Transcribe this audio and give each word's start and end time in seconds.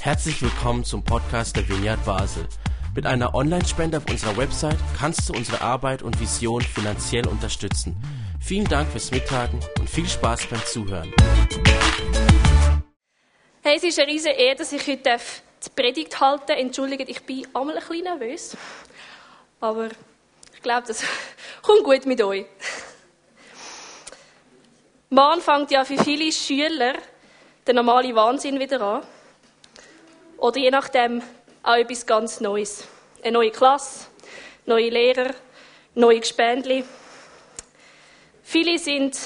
Herzlich 0.00 0.40
willkommen 0.40 0.84
zum 0.84 1.02
Podcast 1.02 1.56
der 1.56 1.68
Vineyard 1.68 2.04
Basel. 2.04 2.46
Mit 2.94 3.06
einer 3.06 3.34
Online-Spende 3.34 3.98
auf 3.98 4.08
unserer 4.08 4.36
Website 4.36 4.78
kannst 4.98 5.28
du 5.28 5.32
unsere 5.32 5.60
Arbeit 5.60 6.02
und 6.02 6.20
Vision 6.20 6.62
finanziell 6.62 7.26
unterstützen. 7.26 7.96
Vielen 8.40 8.66
Dank 8.66 8.88
fürs 8.90 9.10
Mittagen 9.10 9.60
und 9.78 9.90
viel 9.90 10.08
Spaß 10.08 10.46
beim 10.46 10.64
Zuhören. 10.64 11.12
Hey, 13.62 13.76
es 13.76 13.82
ist 13.82 13.98
eine 13.98 14.12
riesige 14.12 14.34
Ehre, 14.34 14.56
dass 14.56 14.72
ich 14.72 14.86
heute 14.86 15.18
die 15.64 15.70
Predigt 15.70 16.20
halten 16.20 16.44
darf. 16.46 16.58
Entschuldigt, 16.58 17.08
ich 17.08 17.22
bin 17.22 17.46
einmal 17.52 17.76
ein 17.76 17.82
bisschen 17.86 18.04
nervös. 18.04 18.56
Aber 19.60 19.88
ich 20.54 20.62
glaube, 20.62 20.86
das 20.86 21.02
kommt 21.62 21.82
gut 21.82 22.06
mit 22.06 22.22
euch. 22.22 22.46
Morgen 25.10 25.40
fängt 25.40 25.70
ja 25.70 25.84
für 25.84 26.02
viele 26.02 26.30
Schüler 26.30 26.94
der 27.66 27.74
normale 27.74 28.14
Wahnsinn 28.14 28.60
wieder 28.60 28.80
an. 28.80 29.02
Oder 30.38 30.58
je 30.58 30.70
nachdem 30.70 31.22
auch 31.62 31.74
etwas 31.74 32.06
ganz 32.06 32.40
Neues. 32.40 32.84
Eine 33.22 33.32
neue 33.32 33.50
Klasse, 33.50 34.06
neue 34.66 34.90
Lehrer, 34.90 35.34
neue 35.94 36.20
Gespendli. 36.20 36.84
Viele 38.42 38.78
sind 38.78 39.18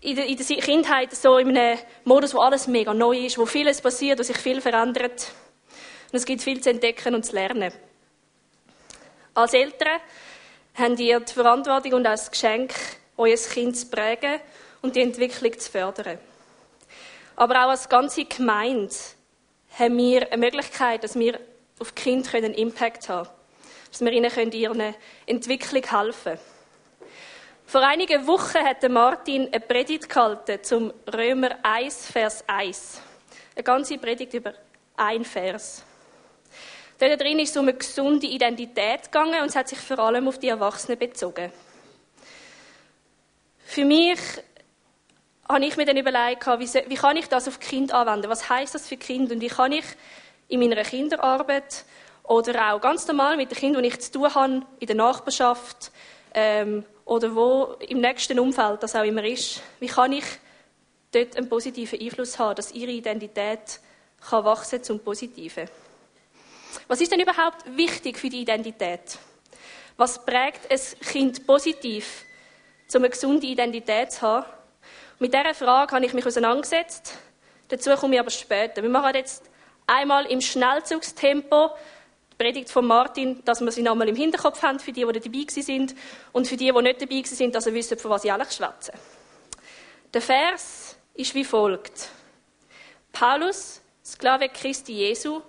in 0.00 0.16
der, 0.16 0.26
in 0.26 0.36
der 0.36 0.56
Kindheit 0.58 1.14
so 1.14 1.38
in 1.38 1.56
einem 1.56 1.78
Modus, 2.04 2.34
wo 2.34 2.40
alles 2.40 2.66
mega 2.66 2.92
neu 2.92 3.16
ist, 3.16 3.38
wo 3.38 3.46
vieles 3.46 3.80
passiert, 3.80 4.18
wo 4.18 4.22
sich 4.22 4.36
viel 4.36 4.60
verändert. 4.60 5.28
Und 6.10 6.18
es 6.18 6.26
gibt 6.26 6.42
viel 6.42 6.60
zu 6.60 6.70
entdecken 6.70 7.14
und 7.14 7.24
zu 7.24 7.34
lernen. 7.34 7.72
Als 9.34 9.54
Eltern 9.54 10.00
habt 10.74 11.00
ihr 11.00 11.20
die 11.20 11.32
Verantwortung 11.32 11.94
und 11.94 12.06
auch 12.06 12.10
das 12.10 12.30
Geschenk, 12.30 12.74
euer 13.16 13.36
Kind 13.36 13.76
zu 13.76 13.86
prägen 13.86 14.40
und 14.82 14.96
die 14.96 15.00
Entwicklung 15.00 15.58
zu 15.58 15.70
fördern. 15.70 16.18
Aber 17.36 17.64
auch 17.64 17.70
als 17.70 17.88
ganze 17.88 18.24
Gemeinde 18.24 18.94
haben 19.78 19.96
wir 19.96 20.30
eine 20.32 20.36
Möglichkeit, 20.38 21.04
dass 21.04 21.18
wir 21.18 21.40
auf 21.78 21.92
die 21.92 22.02
Kinder 22.02 22.34
einen 22.34 22.54
Impact 22.54 23.08
haben 23.08 23.26
können. 23.26 23.36
Dass 23.90 24.00
wir 24.00 24.12
ihnen 24.12 24.30
in 24.30 24.52
ihrer 24.52 24.94
Entwicklung 25.26 25.82
helfen 25.82 26.22
können. 26.24 26.38
Vor 27.66 27.82
einigen 27.82 28.26
Wochen 28.26 28.58
hat 28.58 28.86
Martin 28.90 29.48
eine 29.50 29.60
Predigt 29.60 30.08
gehalten 30.08 30.62
zum 30.62 30.92
Römer 31.12 31.56
1, 31.62 32.10
Vers 32.10 32.44
1. 32.46 33.00
Eine 33.54 33.64
ganze 33.64 33.96
Predigt 33.96 34.34
über 34.34 34.52
ein 34.96 35.24
Vers. 35.24 35.82
Dort 36.98 37.20
drin 37.20 37.38
ist 37.38 37.50
es 37.50 37.56
um 37.56 37.66
eine 37.66 37.76
gesunde 37.76 38.26
Identität 38.26 39.04
gegangen 39.04 39.40
und 39.40 39.48
es 39.48 39.56
hat 39.56 39.68
sich 39.68 39.78
vor 39.78 39.98
allem 39.98 40.28
auf 40.28 40.38
die 40.38 40.48
Erwachsenen 40.48 40.98
bezogen. 40.98 41.50
Für 43.64 43.84
mich 43.86 44.18
habe 45.52 45.64
ich 45.64 45.76
mir 45.76 45.84
dann 45.84 45.96
überlegt, 45.96 46.46
wie, 46.46 46.90
wie 46.90 46.94
kann 46.96 47.16
ich 47.16 47.28
das 47.28 47.46
auf 47.46 47.60
Kind 47.60 47.92
anwenden? 47.92 48.28
Was 48.28 48.48
heißt 48.48 48.74
das 48.74 48.88
für 48.88 48.96
Kind 48.96 49.30
und 49.30 49.40
wie 49.40 49.48
kann 49.48 49.72
ich 49.72 49.84
in 50.48 50.60
meiner 50.60 50.82
Kinderarbeit 50.82 51.84
oder 52.24 52.72
auch 52.72 52.80
ganz 52.80 53.06
normal 53.06 53.36
mit 53.36 53.50
den 53.50 53.58
Kindern, 53.58 53.82
die 53.82 53.88
ich 53.90 54.00
zu 54.00 54.12
tun 54.12 54.34
habe, 54.34 54.62
in 54.80 54.86
der 54.86 54.96
Nachbarschaft 54.96 55.92
ähm, 56.34 56.84
oder 57.04 57.34
wo 57.34 57.76
im 57.80 58.00
nächsten 58.00 58.38
Umfeld 58.38 58.82
das 58.82 58.96
auch 58.96 59.04
immer 59.04 59.24
ist, 59.24 59.62
wie 59.80 59.86
kann 59.86 60.12
ich 60.12 60.24
dort 61.12 61.36
einen 61.36 61.48
positiven 61.48 62.00
Einfluss 62.00 62.38
haben, 62.38 62.56
dass 62.56 62.72
ihre 62.72 62.90
Identität 62.90 63.80
kann 64.28 64.44
wachsen 64.44 64.82
zum 64.82 65.00
Positiven? 65.00 65.68
Was 66.88 67.00
ist 67.00 67.12
denn 67.12 67.20
überhaupt 67.20 67.64
wichtig 67.76 68.18
für 68.18 68.30
die 68.30 68.40
Identität? 68.40 69.18
Was 69.96 70.24
prägt 70.24 70.70
ein 70.70 70.80
Kind 71.00 71.46
positiv, 71.46 72.24
um 72.94 72.98
eine 72.98 73.10
gesunde 73.10 73.46
Identität 73.46 74.12
zu 74.12 74.22
haben? 74.22 74.46
Mit 75.22 75.32
dieser 75.32 75.54
Frage 75.54 75.94
habe 75.94 76.04
ich 76.04 76.14
mich 76.14 76.26
auseinandergesetzt. 76.26 77.16
Dazu 77.68 77.90
komme 77.90 78.16
ich 78.16 78.20
aber 78.20 78.30
später. 78.30 78.82
Wir 78.82 78.90
machen 78.90 79.14
jetzt 79.14 79.48
einmal 79.86 80.26
im 80.26 80.40
Schnellzugstempo 80.40 81.70
die 82.32 82.36
Predigt 82.42 82.70
von 82.70 82.84
Martin, 82.84 83.40
dass 83.44 83.60
wir 83.60 83.70
sie 83.70 83.82
nochmal 83.82 84.08
im 84.08 84.16
Hinterkopf 84.16 84.60
haben, 84.64 84.80
für 84.80 84.90
die, 84.90 85.06
die 85.06 85.20
dabei 85.20 85.62
sind 85.62 85.94
und 86.32 86.48
für 86.48 86.56
die, 86.56 86.72
die 86.72 86.82
nicht 86.82 87.00
dabei 87.00 87.22
sind, 87.22 87.54
dass 87.54 87.62
sie 87.62 87.72
wissen, 87.72 87.98
von 87.98 88.10
was 88.10 88.24
ich 88.24 88.32
eigentlich 88.32 88.50
schwätze. 88.50 88.94
Der 90.12 90.22
Vers 90.22 90.96
ist 91.14 91.36
wie 91.36 91.44
folgt. 91.44 92.08
Paulus, 93.12 93.80
Sklave 94.04 94.48
Christi 94.48 94.92
Jesu, 94.92 95.40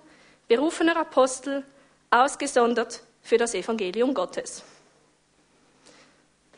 berufener 0.46 0.96
Apostel, 0.98 1.64
ausgesondert 2.10 3.02
für 3.22 3.38
das 3.38 3.54
Evangelium 3.54 4.14
Gottes. 4.14 4.62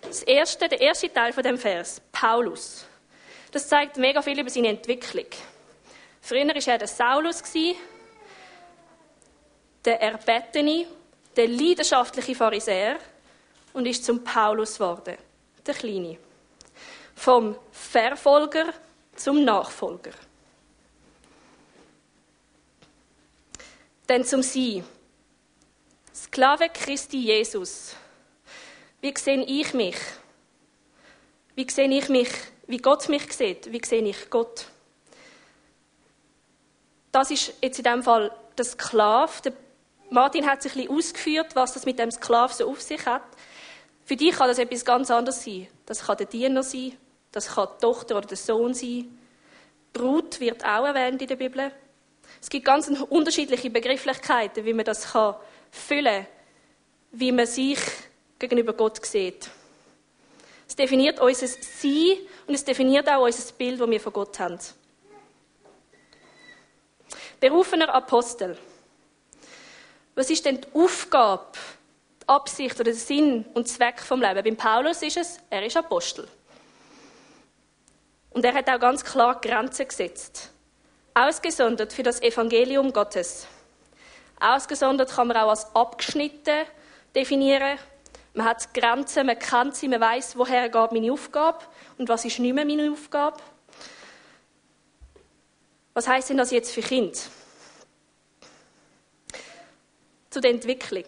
Das 0.03 0.23
erste, 0.23 0.69
der 0.69 0.83
erste 0.83 1.11
Teil 1.11 1.33
von 1.33 1.43
dem 1.43 1.57
Vers, 1.57 2.03
Paulus. 2.13 2.85
Das 3.57 3.69
zeigt 3.69 3.97
mega 3.97 4.21
viel 4.21 4.39
über 4.39 4.51
seine 4.51 4.69
Entwicklung. 4.69 5.25
Früher 6.21 6.47
war 6.47 6.69
er 6.69 6.77
der 6.77 6.87
Saulus, 6.87 7.43
der 9.83 9.99
Erbetene, 9.99 10.87
der 11.35 11.49
leidenschaftliche 11.49 12.35
Pharisäer 12.35 12.99
und 13.73 13.87
ist 13.87 14.05
zum 14.05 14.23
Paulus 14.23 14.75
geworden, 14.75 15.17
der 15.67 15.73
Kleine. 15.73 16.19
Vom 17.15 17.57
Verfolger 17.73 18.75
zum 19.15 19.43
Nachfolger. 19.43 20.13
Dann 24.07 24.23
zum 24.27 24.43
Sie. 24.43 24.85
Sklave 26.15 26.69
Christi 26.69 27.21
Jesus. 27.21 27.97
Wie 29.01 29.15
sehe 29.17 29.43
ich 29.47 29.73
mich? 29.73 29.97
Wie 31.55 31.67
sehe 31.71 31.89
ich 31.89 32.11
mich 32.11 32.29
wie 32.67 32.79
Gott 32.79 33.09
mich 33.09 33.33
sieht, 33.33 33.71
wie 33.73 33.81
sehe 33.85 34.03
ich 34.03 34.31
Gott. 34.31 34.67
Das 37.13 37.31
ist 37.31 37.55
jetzt 37.63 37.79
in 37.79 37.85
dem 37.85 38.03
Fall 38.03 38.31
der 38.59 38.65
Sklave. 38.65 39.33
Der 39.45 39.53
Martin 40.11 40.47
hat 40.47 40.63
sich 40.63 40.73
ein 40.73 40.83
bisschen 40.83 40.97
ausgeführt, 40.97 41.57
was 41.57 41.75
das 41.75 41.87
mit 41.87 41.99
dem 41.99 42.11
Sklav 42.11 42.53
so 42.53 42.69
auf 42.69 42.83
sich 42.83 43.05
hat. 43.07 43.23
Für 44.05 44.17
dich 44.17 44.37
kann 44.37 44.49
das 44.49 44.59
etwas 44.59 44.85
ganz 44.85 45.11
anderes 45.11 45.45
sein. 45.45 45.67
Das 45.87 46.07
kann 46.07 46.17
der 46.17 46.27
Diener 46.27 46.63
sein, 46.63 46.93
das 47.33 47.55
kann 47.55 47.69
die 47.77 47.81
Tochter 47.81 48.17
oder 48.17 48.27
der 48.27 48.37
Sohn 48.37 48.75
sein. 48.75 49.19
Brut 49.93 50.41
wird 50.41 50.65
auch 50.65 50.85
erwähnt 50.85 51.23
in 51.23 51.29
der 51.29 51.37
Bibel. 51.37 51.73
Es 52.41 52.51
gibt 52.51 52.65
ganz 52.65 52.89
unterschiedliche 52.89 53.71
Begrifflichkeiten, 53.71 54.65
wie 54.65 54.75
man 54.75 54.85
das 54.85 55.13
kann 55.13 55.37
füllen 55.71 56.25
kann, 56.25 56.27
wie 57.13 57.33
man 57.33 57.47
sich 57.47 57.79
gegenüber 58.39 58.73
Gott 58.75 59.05
sieht. 59.05 59.49
Es 60.69 60.75
definiert 60.75 61.21
unser 61.21 61.47
Sein 61.47 62.19
und 62.47 62.55
es 62.55 62.65
definiert 62.65 63.09
auch 63.09 63.25
unser 63.25 63.53
Bild, 63.53 63.81
das 63.81 63.91
wir 63.91 64.01
von 64.01 64.13
Gott 64.13 64.39
haben. 64.39 64.59
Berufener 67.41 67.93
Apostel. 67.95 68.57
Was 70.15 70.31
ist 70.31 70.45
denn 70.45 70.61
die 70.63 70.69
Aufgabe, 70.75 71.53
die 72.23 72.29
Absicht 72.29 72.75
oder 72.77 72.85
der 72.85 72.95
Sinn 72.95 73.45
und 73.55 73.69
Zweck 73.69 74.01
vom 74.01 74.23
Leben? 74.23 74.43
Beim 74.43 74.57
Paulus 74.57 75.03
ist 75.03 75.19
es, 75.19 75.39
er 75.51 75.65
ist 75.65 75.77
Apostel. 75.77 76.27
Und 78.31 78.45
er 78.45 78.55
hat 78.55 78.69
auch 78.69 78.81
ganz 78.81 79.05
klar 79.05 79.41
Grenzen 79.41 79.87
gesetzt. 79.87 80.51
Ausgesondert 81.15 81.93
für 81.93 82.03
das 82.03 82.21
Evangelium 82.21 82.93
Gottes. 82.93 83.47
Ausgesondert 84.41 85.11
kann 85.11 85.29
man 85.29 85.37
auch 85.39 85.51
als 85.51 85.75
abgeschnitten 85.75 86.67
definieren. 87.15 87.79
Man 88.37 88.49
hat 88.49 88.75
Grenzen, 88.75 89.25
man 89.25 89.39
kennt 89.39 89.77
sie, 89.77 89.89
man 89.89 89.99
weiß, 89.99 90.37
woher 90.37 90.69
geht 90.69 90.93
meine 90.93 91.11
Aufgabe 91.11 91.65
und 91.97 92.07
was 92.11 92.23
ist 92.27 92.39
nicht 92.39 92.55
mehr 92.55 92.67
meine 92.67 92.93
Aufgabe. 92.93 93.39
Was 95.95 96.07
heißt 96.07 96.29
denn 96.29 96.37
das 96.37 96.51
jetzt 96.51 96.71
für 96.71 96.83
Kinder? 96.83 97.19
Zu 100.29 100.41
der 100.43 100.51
Entwicklung. 100.51 101.07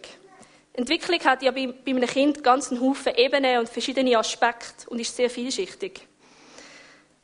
Entwicklung 0.73 1.19
hat 1.19 1.43
ja 1.43 1.51
bei, 1.51 1.67
bei 1.67 1.91
einem 1.91 2.07
Kind 2.07 2.43
ganz 2.43 2.71
einen 2.71 2.81
Haufen 2.81 3.13
Ebenen 3.13 3.59
und 3.59 3.69
verschiedene 3.69 4.17
Aspekte 4.17 4.89
und 4.89 4.97
ist 4.97 5.15
sehr 5.15 5.29
vielschichtig. 5.29 6.07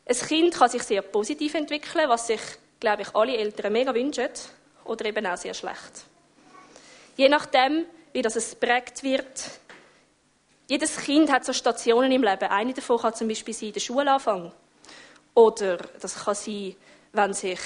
Ein 0.06 0.16
Kind 0.16 0.54
kann 0.54 0.70
sich 0.70 0.84
sehr 0.84 1.02
positiv 1.02 1.56
entwickeln, 1.56 2.08
was 2.10 2.28
sich, 2.28 2.42
glaube 2.80 3.02
ich, 3.02 3.16
alle 3.16 3.36
Eltern 3.36 3.74
mega 3.74 3.92
wünschen, 3.96 4.30
oder 4.84 5.06
eben 5.06 5.25
auch 5.25 5.38
sehr 5.38 5.56
schlecht. 5.56 6.06
Je 7.18 7.28
nachdem, 7.28 7.86
wie 8.13 8.22
das 8.22 8.36
es 8.36 8.54
prägt 8.54 9.01
wird, 9.01 9.50
jedes 10.67 10.97
Kind 10.97 11.31
hat 11.31 11.45
so 11.45 11.53
Stationen 11.53 12.12
im 12.12 12.23
Leben. 12.23 12.50
Eine 12.50 12.73
davon 12.73 12.97
kann 12.97 13.13
zum 13.13 13.27
Beispiel 13.27 13.53
sein, 13.53 13.73
der 13.73 13.79
Schulanfang. 13.79 14.51
Oder 15.33 15.77
das 16.00 16.23
kann 16.23 16.35
sein, 16.35 16.75
wenn 17.13 17.33
sich 17.33 17.59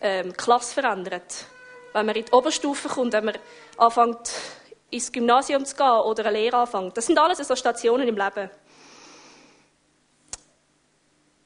ähm, 0.00 0.30
die 0.30 0.36
Klasse 0.36 0.74
verändert. 0.74 1.46
Wenn 1.92 2.06
man 2.06 2.16
in 2.16 2.24
die 2.24 2.32
Oberstufe 2.32 2.88
kommt, 2.88 3.12
wenn 3.12 3.26
man 3.26 3.38
anfängt, 3.76 4.32
ins 4.90 5.12
Gymnasium 5.12 5.64
zu 5.64 5.76
gehen 5.76 5.86
oder 5.86 6.26
eine 6.26 6.38
Lehre 6.38 6.56
anfängt. 6.56 6.96
Das 6.96 7.06
sind 7.06 7.18
alles 7.18 7.38
so 7.38 7.56
Stationen 7.56 8.08
im 8.08 8.16
Leben. 8.16 8.50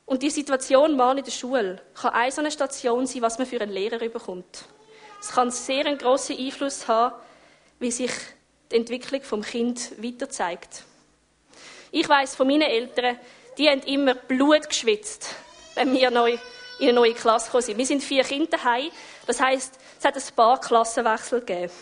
Und 0.07 0.23
die 0.23 0.31
Situation 0.31 0.97
mal 0.97 1.19
in 1.19 1.25
der 1.25 1.31
Schule 1.31 1.83
kann 1.95 2.15
eine 2.15 2.33
so 2.33 2.41
eine 2.41 2.51
Station 2.51 3.07
sein, 3.07 3.21
was 3.21 3.37
man 3.37 3.47
für 3.47 3.61
einen 3.61 3.73
Lehrer 3.73 3.99
bekommt. 3.99 4.65
Es 5.21 5.29
kann 5.29 5.51
sehr 5.51 5.85
einen 5.85 5.99
grossen 5.99 6.39
Einfluss 6.39 6.89
haben, 6.89 7.15
wie 7.79 7.91
sich 7.91 8.13
die 8.71 8.77
Entwicklung 8.77 9.23
vom 9.23 9.43
Kind 9.43 10.03
weiter 10.03 10.29
zeigt. 10.29 10.85
Ich 11.91 12.09
weiß 12.09 12.37
von 12.37 12.47
meinen 12.47 12.63
Eltern, 12.63 13.19
die 13.57 13.69
haben 13.69 13.81
immer 13.83 14.15
Blut 14.15 14.69
geschwitzt, 14.69 15.35
wenn 15.75 15.93
wir 15.95 16.11
neu 16.11 16.39
in 16.79 16.89
eine 16.89 16.93
neue 16.93 17.15
Klasse 17.15 17.47
gekommen 17.47 17.63
sind. 17.63 17.79
Wir 17.79 17.87
sind 17.87 18.03
vier 18.03 18.23
Kinder 18.23 18.51
daheim. 18.51 18.91
Das 19.27 19.41
heisst, 19.41 19.79
es 19.99 20.05
hat 20.05 20.17
ein 20.17 20.23
paar 20.37 20.61
Klassenwechsel 20.61 21.41
gegeben. 21.41 21.73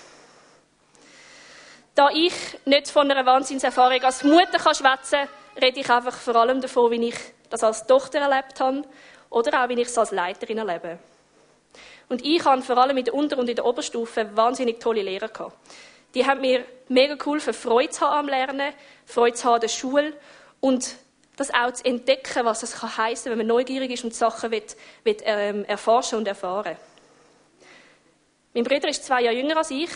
Da 1.94 2.08
ich 2.10 2.32
nicht 2.64 2.88
von 2.90 3.10
einer 3.10 3.26
Wahnsinnserfahrung 3.26 4.02
als 4.02 4.22
Mutter 4.22 4.58
kann 4.58 4.74
schwätzen 4.74 5.28
rede 5.60 5.80
ich 5.80 5.90
einfach 5.90 6.14
vor 6.14 6.36
allem 6.36 6.60
davon, 6.60 6.90
wie 6.90 7.08
ich 7.08 7.16
das 7.50 7.62
als 7.62 7.86
Tochter 7.86 8.20
erlebt 8.20 8.60
habe 8.60 8.82
oder 9.30 9.64
auch, 9.64 9.68
wie 9.68 9.80
ich 9.80 9.88
es 9.88 9.98
als 9.98 10.10
Leiterin 10.10 10.58
erlebe. 10.58 10.98
Und 12.08 12.24
ich 12.24 12.44
habe 12.44 12.62
vor 12.62 12.78
allem 12.78 12.96
in 12.98 13.04
der 13.04 13.14
Unter- 13.14 13.38
und 13.38 13.48
in 13.48 13.56
der 13.56 13.64
Oberstufe 13.64 14.36
wahnsinnig 14.36 14.78
tolle 14.78 15.02
Lehrer 15.02 15.28
gehabt. 15.28 15.56
Die 16.16 16.24
haben 16.24 16.40
mir 16.40 16.64
mega 16.88 17.14
geholfen, 17.14 17.52
Freude 17.52 17.90
zu 17.90 18.00
haben 18.00 18.20
am 18.20 18.28
Lernen, 18.28 18.72
Freude 19.04 19.36
zu 19.36 19.44
haben 19.44 19.56
an 19.56 19.60
der 19.60 19.68
Schule 19.68 20.14
und 20.60 20.96
das 21.36 21.52
auch 21.52 21.70
zu 21.70 21.84
entdecken, 21.84 22.46
was 22.46 22.62
es 22.62 22.72
kann 22.72 22.90
wenn 23.24 23.36
man 23.36 23.46
neugierig 23.46 23.90
ist 23.90 24.02
und 24.02 24.14
Sachen 24.14 24.50
will, 24.50 24.62
will, 25.04 25.16
ähm, 25.24 25.66
erforschen 25.66 26.16
und 26.16 26.26
erfahren. 26.26 26.78
Mein 28.54 28.64
Bruder 28.64 28.88
ist 28.88 29.04
zwei 29.04 29.24
Jahre 29.24 29.36
jünger 29.36 29.58
als 29.58 29.70
ich 29.70 29.90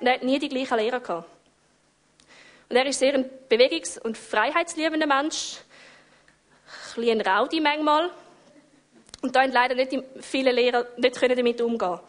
und 0.00 0.06
er 0.06 0.16
hat 0.16 0.22
nie 0.22 0.38
die 0.38 0.50
gleichen 0.50 0.76
Lehrer 0.76 1.00
gehabt. 1.00 1.30
Und 2.68 2.76
er 2.76 2.84
ist 2.84 2.98
sehr 2.98 3.14
ein 3.14 3.24
bewegungs- 3.48 3.98
und 3.98 4.18
freiheitsliebender 4.18 5.06
Mensch, 5.06 5.60
ein 6.94 7.00
bisschen 7.00 7.22
ein 7.22 7.62
manchmal. 7.62 8.10
Und 9.22 9.34
da 9.34 9.44
leider 9.46 9.76
nicht 9.76 9.94
viele 10.20 10.52
Lehrer 10.52 10.84
nicht 10.98 11.22
damit 11.22 11.62
umgehen 11.62 12.00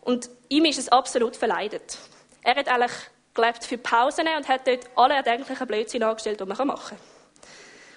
Und 0.00 0.30
ihm 0.48 0.64
ist 0.64 0.78
es 0.78 0.88
absolut 0.88 1.36
verleidet. 1.36 1.98
Er 2.44 2.54
hat 2.56 2.68
eigentlich 2.68 2.92
gelebt 3.32 3.64
für 3.64 3.78
Pausen 3.78 4.28
und 4.36 4.48
hat 4.48 4.66
dort 4.66 4.88
alle 4.94 5.14
erdenklichen 5.14 5.66
Blödsinn 5.66 6.02
angestellt, 6.02 6.40
die 6.40 6.44
man 6.44 6.66
machen 6.66 6.88
kann. 6.90 6.98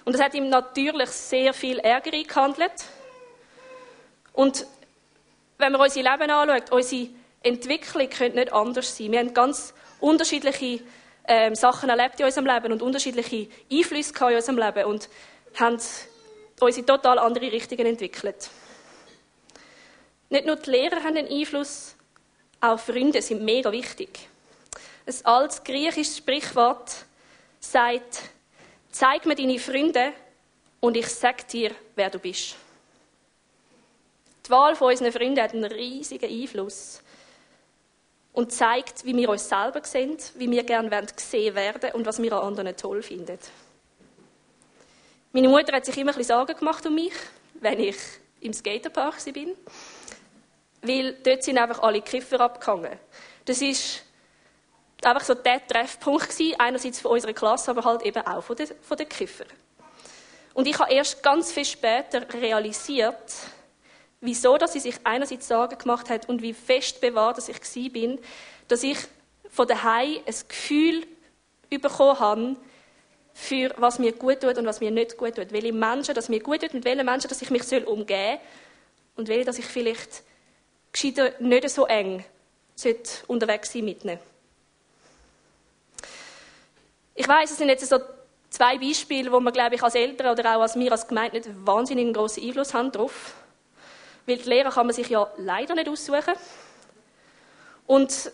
Und 0.04 0.14
das 0.14 0.22
hat 0.22 0.34
ihm 0.34 0.48
natürlich 0.48 1.10
sehr 1.10 1.52
viel 1.52 1.78
Ärger 1.78 2.12
eingehandelt. 2.12 2.72
Und 4.32 4.66
wenn 5.58 5.72
man 5.72 5.82
unser 5.82 6.02
Leben 6.02 6.30
anschaut, 6.30 6.72
unsere 6.72 7.08
Entwicklung 7.42 8.08
könnte 8.08 8.38
nicht 8.38 8.52
anders 8.52 8.96
sein. 8.96 9.12
Wir 9.12 9.18
haben 9.18 9.34
ganz 9.34 9.74
unterschiedliche 10.00 10.80
ähm, 11.26 11.54
Sachen 11.54 11.90
erlebt 11.90 12.18
in 12.18 12.26
unserem 12.26 12.46
Leben 12.46 12.72
und 12.72 12.80
unterschiedliche 12.80 13.48
Einflüsse 13.70 14.14
in 14.18 14.36
unserem 14.36 14.58
Leben 14.58 14.84
und 14.86 15.08
haben 15.60 15.78
unsere 16.60 16.86
total 16.86 17.18
andere 17.18 17.52
Richtungen 17.52 17.86
entwickelt. 17.86 18.50
Nicht 20.30 20.46
nur 20.46 20.56
die 20.56 20.70
Lehrer 20.70 21.02
haben 21.02 21.16
einen 21.16 21.28
Einfluss, 21.28 21.96
auch 22.60 22.78
Freunde 22.78 23.20
sind 23.20 23.42
mega 23.42 23.70
wichtig. 23.70 24.28
Ein 25.08 25.24
altes 25.24 25.64
griechisches 25.64 26.18
Sprichwort 26.18 27.06
sagt, 27.60 28.24
zeig 28.90 29.24
mir 29.24 29.36
deine 29.36 29.58
Freunde 29.58 30.12
und 30.80 30.98
ich 30.98 31.06
sag 31.06 31.48
dir, 31.48 31.70
wer 31.94 32.10
du 32.10 32.18
bist. 32.18 32.56
Die 34.44 34.50
Wahl 34.50 34.76
von 34.76 34.90
unseren 34.90 35.10
Freunden 35.10 35.40
hat 35.40 35.54
einen 35.54 35.64
riesigen 35.64 36.30
Einfluss 36.30 37.00
und 38.34 38.52
zeigt, 38.52 39.06
wie 39.06 39.16
wir 39.16 39.30
uns 39.30 39.48
selber 39.48 39.82
sehen, 39.82 40.18
wie 40.34 40.50
wir 40.50 40.62
gerne 40.62 40.90
gesehen 41.16 41.54
werden 41.54 41.92
und 41.92 42.04
was 42.04 42.20
wir 42.20 42.34
an 42.34 42.48
anderen 42.48 42.76
toll 42.76 43.02
finden. 43.02 43.38
Meine 45.32 45.48
Mutter 45.48 45.74
hat 45.74 45.86
sich 45.86 45.96
immer 45.96 46.12
ein 46.12 46.18
bisschen 46.18 46.36
Sorgen 46.36 46.58
gemacht 46.58 46.84
um 46.84 46.94
mich, 46.94 47.14
wenn 47.54 47.80
ich 47.80 47.96
im 48.42 48.52
Skaterpark 48.52 49.24
bin, 49.32 49.56
weil 50.82 51.14
dort 51.22 51.44
sind 51.44 51.56
einfach 51.56 51.82
alle 51.82 52.02
Kiffer 52.02 52.40
abgehangen. 52.42 52.98
Das 53.46 53.62
ist 53.62 54.02
einfach 55.02 55.24
so 55.24 55.34
der 55.34 55.66
Treffpunkt 55.66 56.30
gewesen, 56.30 56.54
einerseits 56.58 57.00
von 57.00 57.12
unserer 57.12 57.32
Klasse, 57.32 57.70
aber 57.70 57.84
halt 57.84 58.02
eben 58.02 58.26
auch 58.26 58.42
von 58.42 58.56
den, 58.56 58.68
von 58.82 58.96
den 58.96 59.08
Kiffer. 59.08 59.44
Und 60.54 60.66
ich 60.66 60.78
habe 60.78 60.92
erst 60.92 61.22
ganz 61.22 61.52
viel 61.52 61.64
später 61.64 62.26
realisiert, 62.34 63.32
wieso 64.20 64.58
dass 64.58 64.72
sie 64.72 64.80
sich 64.80 64.96
einerseits 65.04 65.46
Sorgen 65.46 65.78
gemacht 65.78 66.10
hat 66.10 66.28
und 66.28 66.42
wie 66.42 66.52
fest 66.52 67.00
bewahrt 67.00 67.38
dass 67.38 67.48
ich 67.48 67.60
war, 67.60 67.90
bin, 67.90 68.18
dass 68.66 68.82
ich 68.82 68.98
von 69.50 69.68
daheim 69.68 70.18
ein 70.26 70.34
Gefühl 70.48 71.06
bekommen 71.70 72.18
habe, 72.18 72.56
für 73.34 73.72
was 73.76 74.00
mir 74.00 74.12
gut 74.12 74.40
tut 74.40 74.58
und 74.58 74.66
was 74.66 74.80
mir 74.80 74.90
nicht 74.90 75.16
gut 75.16 75.36
tut. 75.36 75.52
Welche 75.52 75.72
Menschen, 75.72 76.14
dass 76.14 76.28
mir 76.28 76.40
gut 76.40 76.60
tut 76.60 76.74
und 76.74 76.84
welche 76.84 77.04
Menschen, 77.04 77.28
dass 77.28 77.40
ich 77.40 77.50
mich 77.50 77.62
soll 77.62 77.84
umgehen 77.84 78.38
soll 78.38 79.18
und 79.18 79.28
welche, 79.28 79.44
dass 79.44 79.58
ich 79.58 79.64
vielleicht 79.64 80.24
gescheiter 80.92 81.32
nicht 81.38 81.70
so 81.70 81.86
eng 81.86 82.24
unterwegs 83.28 83.72
sein 83.72 83.84
mit 83.84 84.04
ihnen. 84.04 84.18
Ich 87.18 87.26
weiß, 87.26 87.50
es 87.50 87.56
sind 87.58 87.68
jetzt 87.68 87.84
so 87.88 87.98
zwei 88.48 88.78
Beispiele, 88.78 89.32
wo 89.32 89.40
man, 89.40 89.52
glaube 89.52 89.74
ich, 89.74 89.82
als 89.82 89.96
Eltern 89.96 90.30
oder 90.30 90.56
auch 90.56 90.62
als 90.62 90.78
wir 90.78 90.92
als 90.92 91.08
Gemeinde 91.08 91.38
nicht 91.38 91.50
wahnsinnig 91.66 92.14
großen 92.14 92.40
Einfluss 92.40 92.72
haben 92.72 92.92
darauf. 92.92 93.34
Weil 94.24 94.36
die 94.36 94.48
Lehrer 94.48 94.70
kann 94.70 94.86
man 94.86 94.94
sich 94.94 95.08
ja 95.08 95.28
leider 95.36 95.74
nicht 95.74 95.88
aussuchen. 95.88 96.34
Und 97.88 98.30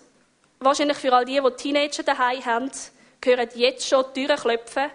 wahrscheinlich 0.61 0.99
für 0.99 1.15
all 1.15 1.25
die, 1.25 1.41
die 1.41 1.57
Teenager 1.57 2.03
daheim 2.03 2.45
haben, 2.45 2.71
gehören 3.23 3.49
jetzt 3.55 3.89
schon 3.89 4.05
die 4.15 4.27
Türen 4.27 4.39
klopfen, 4.39 4.91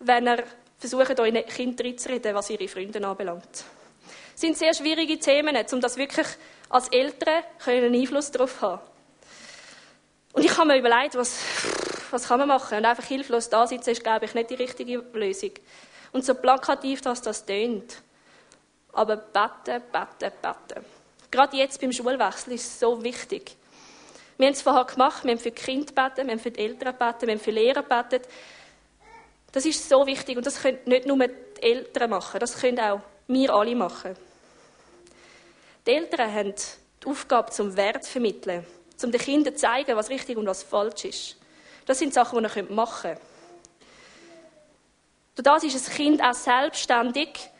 wenn 0.00 0.26
er 0.26 0.42
versucht, 0.76 1.20
euren 1.20 1.46
Kind 1.46 1.80
reinzureden, 1.80 2.34
was 2.34 2.50
ihre 2.50 2.66
Freunde 2.66 3.06
anbelangt. 3.06 3.44
Das 4.32 4.40
sind 4.40 4.58
sehr 4.58 4.74
schwierige 4.74 5.20
Themen, 5.20 5.56
um 5.70 5.80
das 5.80 5.96
wirklich 5.96 6.26
als 6.68 6.88
Eltern 6.88 7.44
einen 7.64 7.94
Einfluss 7.94 8.32
darauf 8.32 8.60
haben. 8.60 8.80
Und 10.32 10.44
ich 10.44 10.56
habe 10.58 10.66
mir 10.66 10.78
überlegt, 10.78 11.14
was, 11.14 11.38
was 12.12 12.28
kann 12.28 12.38
man 12.38 12.48
machen? 12.48 12.78
Und 12.78 12.84
einfach 12.84 13.04
hilflos 13.04 13.48
da 13.48 13.66
sitzen, 13.66 13.90
ist, 13.90 14.02
glaube 14.02 14.24
ich, 14.24 14.34
nicht 14.34 14.50
die 14.50 14.54
richtige 14.54 15.04
Lösung. 15.12 15.52
Und 16.12 16.24
so 16.24 16.34
plakativ, 16.34 17.00
dass 17.00 17.22
das 17.22 17.44
tönt. 17.44 18.02
Aber 18.92 19.16
beten, 19.16 19.82
beten, 19.92 20.32
beten. 20.42 20.84
Gerade 21.30 21.56
jetzt 21.56 21.80
beim 21.80 21.92
Schulwechsel 21.92 22.54
ist 22.54 22.66
es 22.66 22.80
so 22.80 23.02
wichtig. 23.02 23.56
Wir 24.36 24.46
haben 24.46 24.54
es 24.54 24.62
vorher 24.62 24.84
gemacht, 24.84 25.22
wir 25.22 25.32
haben 25.32 25.38
für 25.38 25.50
die 25.50 25.62
Kinder 25.62 25.92
beten, 25.92 26.26
wir 26.26 26.32
haben 26.32 26.40
für 26.40 26.50
die 26.50 26.60
Eltern 26.60 26.96
beten, 26.96 27.26
wir 27.26 27.34
haben 27.34 27.40
für 27.40 27.50
Lehrer 27.50 27.82
beten. 27.82 28.26
Das 29.52 29.66
ist 29.66 29.88
so 29.88 30.06
wichtig 30.06 30.36
und 30.36 30.46
das 30.46 30.62
können 30.62 30.78
nicht 30.86 31.06
nur 31.06 31.18
die 31.18 31.62
Eltern 31.62 32.10
machen, 32.10 32.40
das 32.40 32.58
können 32.58 32.80
auch 32.80 33.00
wir 33.26 33.52
alle 33.52 33.76
machen. 33.76 34.16
Die 35.86 35.90
Eltern 35.90 36.32
haben 36.32 36.54
die 37.02 37.06
Aufgabe, 37.06 37.50
zum 37.50 37.76
Wert 37.76 38.04
zu 38.04 38.12
vermitteln, 38.12 38.66
um 39.02 39.12
den 39.12 39.20
Kindern 39.20 39.54
zu 39.54 39.60
zeigen, 39.60 39.96
was 39.96 40.08
richtig 40.08 40.36
und 40.36 40.46
was 40.46 40.62
falsch 40.62 41.04
ist. 41.04 41.36
Das 41.90 41.98
sind 41.98 42.14
Sachen, 42.14 42.38
die 42.44 42.60
ihr 42.60 42.72
machen 42.72 43.02
könnt. 43.02 43.20
Durch 45.34 45.42
das 45.44 45.64
ist 45.64 45.88
ein 45.88 45.96
Kind 45.96 46.22
auch 46.22 46.34
selbstständig 46.34 47.50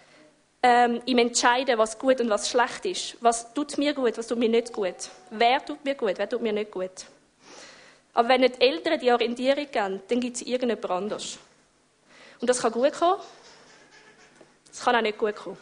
ähm, 0.63 1.03
im 1.05 1.19
Entscheiden, 1.19 1.77
was 1.77 1.99
gut 1.99 2.21
und 2.21 2.31
was 2.31 2.49
schlecht 2.49 2.87
ist. 2.87 3.17
Was 3.21 3.53
tut 3.53 3.77
mir 3.77 3.93
gut, 3.93 4.17
was 4.17 4.29
tut 4.29 4.39
mir 4.39 4.49
nicht 4.49 4.73
gut. 4.73 4.95
Wer 5.31 5.65
tut 5.65 5.85
mir 5.85 5.97
gut, 5.97 6.13
wer 6.17 6.29
tut 6.29 6.43
mir 6.43 6.53
nicht 6.53 6.71
gut. 6.71 7.07
Aber 8.15 8.29
wenn 8.29 8.43
nicht 8.43 8.63
die 8.63 8.67
Eltern 8.67 9.01
die 9.01 9.11
Orientierung 9.11 9.69
geben, 9.69 10.01
dann 10.07 10.21
gibt 10.21 10.37
es 10.37 10.43
irgendjemand 10.43 10.89
anders. 10.89 11.37
Und 12.41 12.49
das 12.49 12.63
kann 12.63 12.71
gut 12.71 12.93
kommen, 12.93 13.21
das 14.69 14.81
kann 14.81 14.95
auch 14.95 15.01
nicht 15.01 15.19
gut 15.19 15.35
kommen. 15.35 15.59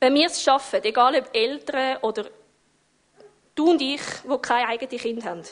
Wenn 0.00 0.14
wir 0.14 0.28
es 0.28 0.42
schaffen, 0.42 0.82
egal 0.84 1.16
ob 1.16 1.36
Eltern 1.36 1.98
oder 1.98 2.30
du 3.58 3.70
und 3.70 3.82
ich, 3.82 4.00
die 4.24 4.38
keine 4.38 4.68
eigenen 4.68 4.98
Kinder 4.98 5.30
haben, 5.30 5.42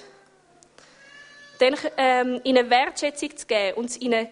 dann 1.58 1.76
ähm, 1.96 2.40
ihnen 2.44 2.70
Wertschätzung 2.70 3.36
zu 3.36 3.46
geben 3.46 3.78
und 3.78 4.00
ihnen 4.00 4.28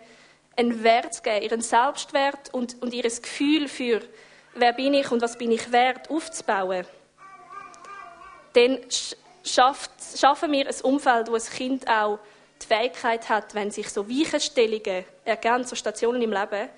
einen 0.56 0.82
Wert 0.84 1.14
zu 1.14 1.22
geben, 1.22 1.42
ihren 1.42 1.60
Selbstwert 1.60 2.52
und, 2.52 2.80
und 2.80 2.94
ihr 2.94 3.02
Gefühl 3.02 3.68
für, 3.68 4.00
wer 4.54 4.72
bin 4.72 4.94
ich 4.94 5.10
und 5.10 5.22
was 5.22 5.36
bin 5.36 5.50
ich 5.50 5.72
wert, 5.72 6.08
aufzubauen, 6.10 6.86
dann 8.52 8.78
schafft, 9.42 9.90
schaffen 10.16 10.52
wir 10.52 10.68
ein 10.68 10.80
Umfeld, 10.82 11.28
wo 11.28 11.34
ein 11.34 11.42
Kind 11.42 11.88
auch 11.88 12.20
die 12.62 12.66
Fähigkeit 12.66 13.28
hat, 13.28 13.54
wenn 13.54 13.70
sich 13.70 13.88
so 13.88 14.08
Weichenstellungen 14.08 15.04
ergänzen, 15.24 15.70
so 15.70 15.76
Stationen 15.76 16.22
im 16.22 16.32
Leben, 16.32 16.68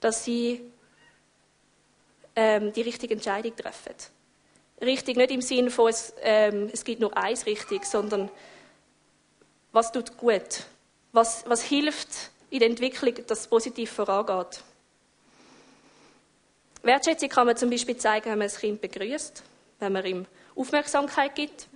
dass 0.00 0.24
sie 0.24 0.70
ähm, 2.36 2.72
die 2.72 2.82
richtige 2.82 3.14
Entscheidung 3.14 3.56
treffen. 3.56 3.94
Richtig 4.84 5.16
nicht 5.16 5.30
im 5.30 5.40
Sinne 5.40 5.70
von, 5.70 5.88
es, 5.88 6.12
ähm, 6.20 6.68
es 6.72 6.84
gibt 6.84 7.00
nur 7.00 7.16
eins 7.16 7.46
richtig, 7.46 7.84
sondern 7.84 8.30
was 9.72 9.90
tut 9.92 10.16
gut? 10.16 10.64
Was, 11.12 11.44
was 11.46 11.62
hilft 11.62 12.30
in 12.50 12.60
der 12.60 12.68
Entwicklung, 12.68 13.14
dass 13.26 13.40
es 13.40 13.46
positiv 13.46 13.90
vorangeht? 13.90 14.62
Wertschätzung 16.82 17.30
kann 17.30 17.46
man 17.46 17.56
zum 17.56 17.70
Beispiel 17.70 17.96
zeigen, 17.96 18.26
wenn 18.26 18.38
man 18.38 18.48
das 18.48 18.58
Kind 18.58 18.80
begrüßt, 18.80 19.42
wenn 19.80 19.92
man 19.92 20.04
ihm 20.04 20.26
Aufmerksamkeit 20.54 21.34
gibt, 21.34 21.66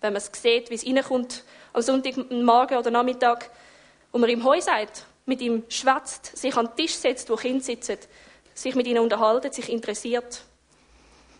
wenn 0.00 0.12
man 0.12 0.22
es 0.22 0.30
sieht, 0.32 0.70
wie 0.70 0.74
es 0.74 0.86
reinkommt 0.86 1.42
am 1.72 1.82
Sonntagmorgen 1.82 2.78
oder 2.78 2.90
Nachmittag 2.90 3.50
und 4.12 4.20
man 4.20 4.30
ihm 4.30 4.44
Heu 4.44 4.60
sagt, 4.60 5.06
mit 5.26 5.40
ihm 5.40 5.64
schwätzt, 5.68 6.36
sich 6.36 6.54
an 6.56 6.66
den 6.66 6.76
Tisch 6.76 6.94
setzt, 6.94 7.28
wo 7.30 7.36
Kinder 7.36 7.64
sitzen, 7.64 7.98
sich 8.54 8.74
mit 8.74 8.86
ihnen 8.86 9.00
unterhalten, 9.00 9.52
sich 9.52 9.68
interessiert, 9.68 10.42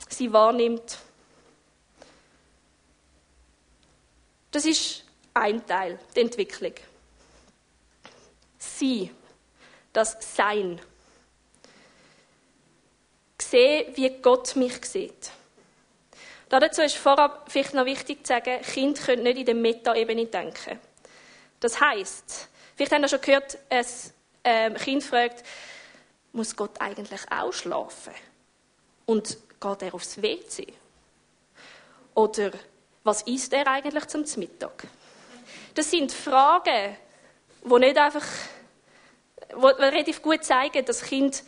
sie 0.08 0.32
wahrnimmt. 0.32 0.98
Das 4.54 4.64
ist 4.66 5.02
ein 5.34 5.66
Teil 5.66 5.98
der 6.14 6.22
Entwicklung. 6.22 6.74
Sie, 8.56 9.10
das 9.92 10.16
Sein. 10.20 10.80
sehe, 13.42 13.88
wie 13.96 14.10
Gott 14.22 14.54
mich 14.54 14.84
sieht. 14.84 15.32
Dazu 16.48 16.82
ist 16.82 16.94
vorab 16.94 17.50
vielleicht 17.50 17.74
noch 17.74 17.84
wichtig 17.84 18.24
zu 18.24 18.32
sagen, 18.32 18.62
Kinder 18.62 19.02
können 19.02 19.24
nicht 19.24 19.38
in 19.38 19.46
der 19.46 19.56
Meta-Ebene 19.56 20.26
denken. 20.26 20.78
Das 21.58 21.80
heisst, 21.80 22.48
vielleicht 22.76 22.92
haben 22.92 23.02
Sie 23.02 23.08
schon 23.08 23.22
gehört, 23.22 23.58
ein 23.70 23.84
ähm, 24.44 24.74
Kind 24.74 25.02
fragt, 25.02 25.44
muss 26.32 26.54
Gott 26.54 26.80
eigentlich 26.80 27.22
auch 27.28 27.52
schlafen? 27.52 28.14
Und 29.04 29.36
geht 29.60 29.82
er 29.82 29.94
aufs 29.94 30.22
WC? 30.22 30.72
Oder 32.14 32.52
was 33.04 33.22
isst 33.22 33.52
er 33.52 33.66
eigentlich 33.66 34.06
zum 34.08 34.24
Mittag? 34.36 34.88
Das 35.74 35.90
sind 35.90 36.10
Fragen, 36.10 36.96
die 37.62 37.78
nicht 37.78 37.98
einfach, 37.98 38.24
die 39.50 39.82
relativ 39.82 40.22
gut 40.22 40.42
zeigen, 40.42 40.84
dass 40.84 41.02
Kind 41.02 41.44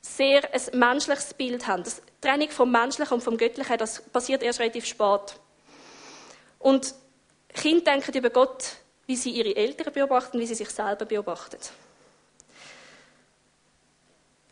sehr 0.00 0.42
ein 0.54 0.78
menschliches 0.78 1.34
Bild 1.34 1.66
haben. 1.66 1.82
Das 1.82 2.00
Trennung 2.20 2.50
vom 2.50 2.70
Menschlichen 2.70 3.14
und 3.14 3.22
vom 3.22 3.36
Göttlichen, 3.36 3.76
das 3.76 4.00
passiert 4.00 4.42
erst 4.42 4.60
relativ 4.60 4.86
spät. 4.86 5.34
Und 6.58 6.94
Kinder 7.52 7.92
denken 7.92 8.16
über 8.16 8.30
Gott, 8.30 8.76
wie 9.06 9.16
sie 9.16 9.30
ihre 9.30 9.56
Eltern 9.56 9.92
beobachten, 9.92 10.38
wie 10.38 10.46
sie 10.46 10.54
sich 10.54 10.70
selber 10.70 11.04
beobachten. 11.04 11.58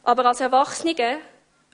Aber 0.03 0.25
als 0.27 0.41
Erwachsene 0.41 1.21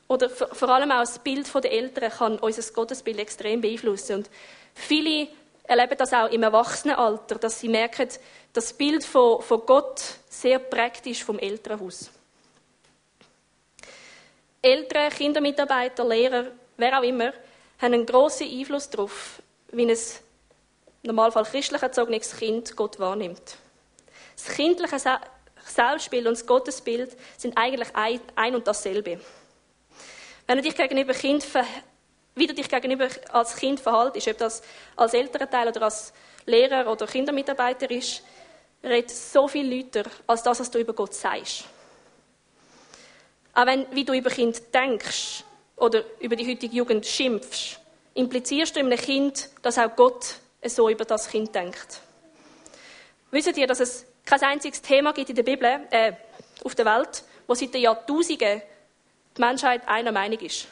oder 0.08 0.28
vor 0.28 0.68
allem 0.68 0.90
auch 0.90 1.00
das 1.00 1.18
Bild 1.18 1.52
der 1.54 1.73
Eltern 1.73 2.11
kann 2.11 2.38
unser 2.38 2.73
Gottesbild 2.73 3.18
extrem 3.18 3.61
beeinflussen. 3.61 4.16
Und 4.16 4.30
viele 4.75 5.28
erleben 5.64 5.96
das 5.96 6.12
auch 6.12 6.30
im 6.30 6.42
Erwachsenenalter, 6.42 7.37
dass 7.37 7.61
sie 7.61 7.68
merken, 7.68 8.08
das 8.52 8.73
Bild 8.73 9.04
von, 9.04 9.40
von 9.42 9.62
Gott 9.64 10.02
sehr 10.28 10.58
prägt 10.58 11.06
ist 11.06 11.23
vom 11.23 11.38
Elternhaus. 11.38 12.11
Eltern, 14.61 15.11
Kindermitarbeiter, 15.11 16.06
Lehrer, 16.06 16.46
wer 16.76 16.99
auch 16.99 17.02
immer, 17.02 17.32
haben 17.78 17.94
einen 17.94 18.06
grossen 18.06 18.49
Einfluss 18.49 18.88
darauf, 18.88 19.42
wie 19.73 19.90
ein 19.90 19.99
normalfall 21.02 21.44
christlich 21.44 21.82
erzogenes 21.82 22.37
Kind 22.37 22.76
Gott 22.76 22.99
wahrnimmt. 22.99 23.56
Das 24.37 24.54
kindliche 24.54 24.99
Selbstbild 25.66 26.26
und 26.26 26.32
das 26.32 26.46
Gottesbild 26.46 27.16
sind 27.37 27.56
eigentlich 27.56 27.88
ein 27.94 28.54
und 28.54 28.66
dasselbe. 28.66 29.20
Wenn 30.46 30.58
du 30.58 30.62
dich 30.62 30.76
gegenüber 30.76 31.14
Kind 31.14 31.44
wie 32.34 32.46
du 32.46 32.54
dich 32.54 32.68
gegenüber 32.68 33.08
als 33.30 33.56
Kind 33.56 33.80
verhaltest, 33.80 34.28
ob 34.28 34.38
das 34.38 34.62
als 34.96 35.14
Elternteil 35.14 35.68
oder 35.68 35.82
als 35.82 36.12
Lehrer 36.46 36.90
oder 36.90 37.06
Kindermitarbeiter 37.06 37.90
ist, 37.90 38.22
redet 38.82 39.10
so 39.10 39.48
viel 39.48 39.72
Leute 39.72 40.04
als 40.26 40.42
das, 40.42 40.60
was 40.60 40.70
du 40.70 40.78
über 40.78 40.92
Gott 40.92 41.14
sagst. 41.14 41.64
Auch 43.54 43.66
wenn, 43.66 43.86
wie 43.92 44.04
du 44.04 44.12
über 44.12 44.30
Kind 44.30 44.74
denkst 44.74 45.44
oder 45.76 46.04
über 46.20 46.36
die 46.36 46.46
heutige 46.46 46.74
Jugend 46.74 47.06
schimpfst, 47.06 47.78
implizierst 48.14 48.74
du 48.74 48.80
einem 48.80 48.98
Kind, 48.98 49.48
dass 49.62 49.78
auch 49.78 49.94
Gott 49.94 50.34
so 50.64 50.88
über 50.88 51.04
das 51.04 51.28
Kind 51.28 51.54
denkt. 51.54 52.00
Wisst 53.30 53.56
ihr, 53.56 53.66
dass 53.66 53.80
es 53.80 54.06
kein 54.24 54.42
einziges 54.42 54.82
Thema 54.82 55.12
gibt 55.12 55.30
in 55.30 55.36
der 55.36 55.42
Bibel, 55.44 55.80
äh, 55.90 56.12
auf 56.64 56.74
der 56.74 56.84
Welt, 56.84 57.22
wo 57.46 57.54
seit 57.54 57.74
den 57.74 57.82
Jahrtausenden 57.82 58.62
die 59.37 59.41
Menschheit 59.41 59.87
einer 59.88 60.12
Meinung 60.12 60.38
ist? 60.41 60.67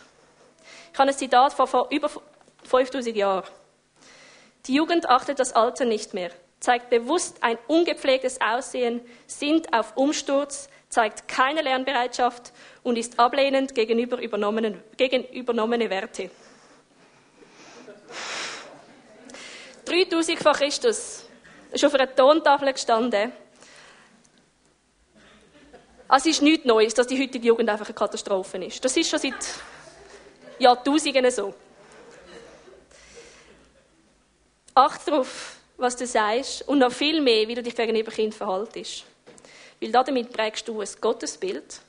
Ich 0.92 0.98
habe 0.98 1.10
ein 1.10 1.16
Zitat 1.16 1.52
von 1.52 1.66
vor 1.66 1.88
über 1.90 2.10
5000 2.64 3.16
Jahren. 3.16 3.48
Die 4.66 4.74
Jugend 4.74 5.08
achtet 5.08 5.40
das 5.40 5.54
Alter 5.54 5.84
nicht 5.84 6.14
mehr, 6.14 6.30
zeigt 6.60 6.90
bewusst 6.90 7.38
ein 7.40 7.58
ungepflegtes 7.66 8.40
Aussehen, 8.40 9.00
sinnt 9.26 9.72
auf 9.72 9.96
Umsturz, 9.96 10.68
zeigt 10.88 11.26
keine 11.26 11.62
Lernbereitschaft 11.62 12.52
und 12.82 12.96
ist 12.96 13.18
ablehnend 13.18 13.74
gegenüber 13.74 14.20
übernommenen, 14.20 14.80
gegen 14.96 15.24
übernommene 15.24 15.90
Werte. 15.90 16.30
3000 19.86 20.38
vor 20.38 20.52
Christus 20.52 21.24
ist 21.72 21.84
auf 21.84 21.94
einer 21.94 22.14
Tontafel 22.14 22.72
gestanden. 22.72 23.32
Also 26.08 26.28
es 26.28 26.36
ist 26.36 26.42
nichts 26.42 26.66
Neues, 26.66 26.94
dass 26.94 27.06
die 27.06 27.20
heutige 27.20 27.46
Jugend 27.46 27.68
einfach 27.70 27.86
eine 27.86 27.94
Katastrophe 27.94 28.62
ist. 28.64 28.84
Das 28.84 28.96
ist 28.96 29.08
schon 29.08 29.18
seit 29.18 29.34
Jahrtausenden 30.58 31.30
so. 31.30 31.54
Acht 34.74 35.06
darauf, 35.06 35.56
was 35.76 35.96
du 35.96 36.06
sagst 36.06 36.66
und 36.68 36.78
noch 36.78 36.92
viel 36.92 37.20
mehr, 37.20 37.46
wie 37.48 37.54
du 37.54 37.62
dich 37.62 37.74
gegenüber 37.74 38.10
Kind 38.10 38.34
verhaltest. 38.34 39.04
Weil 39.80 39.92
damit 39.92 40.32
prägst 40.32 40.68
du 40.68 40.80
ein 40.80 40.88
Gottesbild 41.00 41.80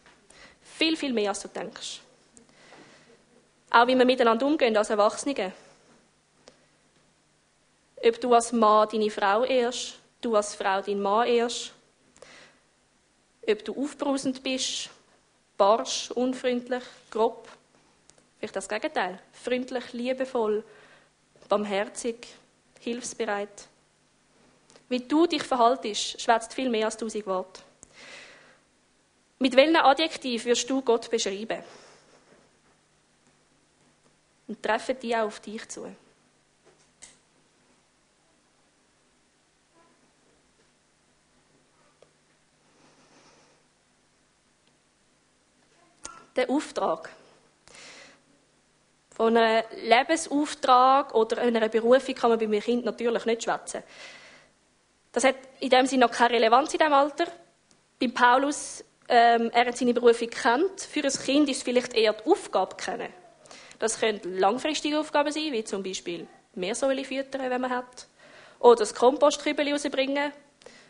viel, 0.63 0.97
viel 0.97 1.13
mehr, 1.13 1.29
als 1.29 1.41
du 1.41 1.47
denkst. 1.47 2.01
Auch 3.69 3.87
wie 3.87 3.95
wir 3.97 4.05
miteinander 4.05 4.45
umgehen 4.45 4.75
als 4.75 4.89
Erwachsene. 4.89 5.53
Ob 8.05 8.19
du 8.19 8.33
als 8.33 8.51
Mann 8.51 8.87
deine 8.91 9.09
Frau 9.09 9.43
ehrst, 9.43 9.95
du 10.21 10.35
als 10.35 10.55
Frau 10.55 10.81
deinen 10.81 11.01
Mann 11.01 11.27
ehrst. 11.27 11.71
Ob 13.47 13.65
du 13.65 13.83
aufbrausend 13.83 14.41
bist, 14.41 14.89
barsch, 15.57 16.11
unfreundlich, 16.11 16.83
grob. 17.09 17.47
Vielleicht 18.39 18.55
das 18.55 18.69
Gegenteil. 18.69 19.19
Freundlich, 19.31 19.93
liebevoll, 19.93 20.63
barmherzig, 21.49 22.27
hilfsbereit. 22.79 23.67
Wie 24.89 24.99
du 24.99 25.25
dich 25.25 25.43
verhaltest, 25.43 26.21
schwätzt 26.21 26.53
viel 26.53 26.69
mehr 26.69 26.85
als 26.85 26.97
tausend 26.97 27.25
Worte. 27.25 27.61
Mit 29.39 29.55
welchem 29.55 29.75
Adjektiv 29.77 30.45
wirst 30.45 30.69
du 30.69 30.81
Gott 30.81 31.09
beschreiben? 31.09 31.63
Und 34.47 34.61
treffen 34.61 34.97
die 35.01 35.15
auch 35.15 35.25
auf 35.25 35.39
dich 35.39 35.67
zu. 35.67 35.93
Der 46.35 46.49
Auftrag. 46.49 47.09
Von 49.15 49.37
einem 49.37 49.63
Lebensauftrag 49.83 51.13
oder 51.13 51.39
einer 51.39 51.69
Berufung 51.69 52.15
kann 52.15 52.31
man 52.31 52.39
bei 52.39 52.45
einem 52.45 52.61
Kind 52.61 52.85
natürlich 52.85 53.25
nicht 53.25 53.43
schwätzen. 53.43 53.83
Das 55.11 55.23
hat 55.23 55.35
in 55.59 55.69
dem 55.69 55.85
Sinne 55.85 56.05
noch 56.07 56.11
keine 56.11 56.33
Relevanz 56.33 56.73
in 56.73 56.79
diesem 56.79 56.93
Alter. 56.93 57.27
Bei 57.99 58.07
Paulus, 58.07 58.83
ähm, 59.07 59.51
er 59.53 59.67
hat 59.67 59.77
seine 59.77 59.93
Berufung 59.93 60.29
kennt. 60.29 60.81
Für 60.81 61.03
ein 61.03 61.11
Kind 61.11 61.49
ist 61.49 61.57
es 61.57 61.63
vielleicht 61.63 61.93
eher 61.93 62.13
die 62.13 62.31
Aufgabe 62.31 62.75
kennen. 62.75 63.13
Das 63.77 63.99
können 63.99 64.19
langfristige 64.23 64.99
Aufgaben 64.99 65.31
sein, 65.31 65.51
wie 65.51 65.63
zum 65.63 65.83
Beispiel 65.83 66.27
Meersäule 66.55 67.05
füttern, 67.05 67.49
wenn 67.49 67.61
man 67.61 67.69
hat. 67.69 68.07
Oder 68.59 68.77
das 68.77 68.95
Kompostkübel 68.95 69.71
rausbringen. 69.71 70.31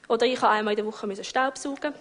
Oder 0.08 0.26
ich 0.26 0.42
habe 0.42 0.54
einmal 0.54 0.74
in 0.74 0.78
der 0.78 0.86
Woche 0.86 1.24
Staub 1.24 1.58
saugen. 1.58 1.94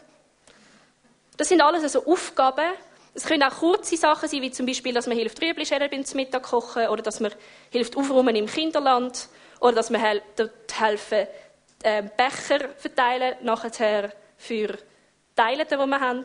Das 1.36 1.48
sind 1.48 1.60
alles 1.60 1.82
also 1.82 2.06
Aufgaben, 2.06 2.72
es 3.14 3.24
können 3.24 3.42
auch 3.42 3.58
kurze 3.58 3.96
Sachen 3.96 4.28
sein, 4.28 4.40
wie 4.40 4.50
zum 4.50 4.64
Beispiel, 4.66 4.94
dass 4.94 5.06
man 5.06 5.16
hilft, 5.16 5.40
Rüebli 5.42 5.66
schälen 5.66 5.90
beim 5.90 6.04
Mittag 6.14 6.44
kochen, 6.44 6.88
oder 6.88 7.02
dass 7.02 7.20
man 7.20 7.32
hilft, 7.70 7.96
aufräumen 7.96 8.34
im 8.36 8.46
Kinderland, 8.46 9.28
oder 9.60 9.74
dass 9.74 9.90
man 9.90 10.20
dort 10.36 10.80
helfen, 10.80 11.26
äh, 11.82 12.02
Becher 12.16 12.70
verteilen, 12.78 13.36
nachher 13.42 14.12
für 14.38 14.78
Teile, 15.36 15.66
die 15.66 15.76
wir 15.76 16.00
haben. 16.00 16.24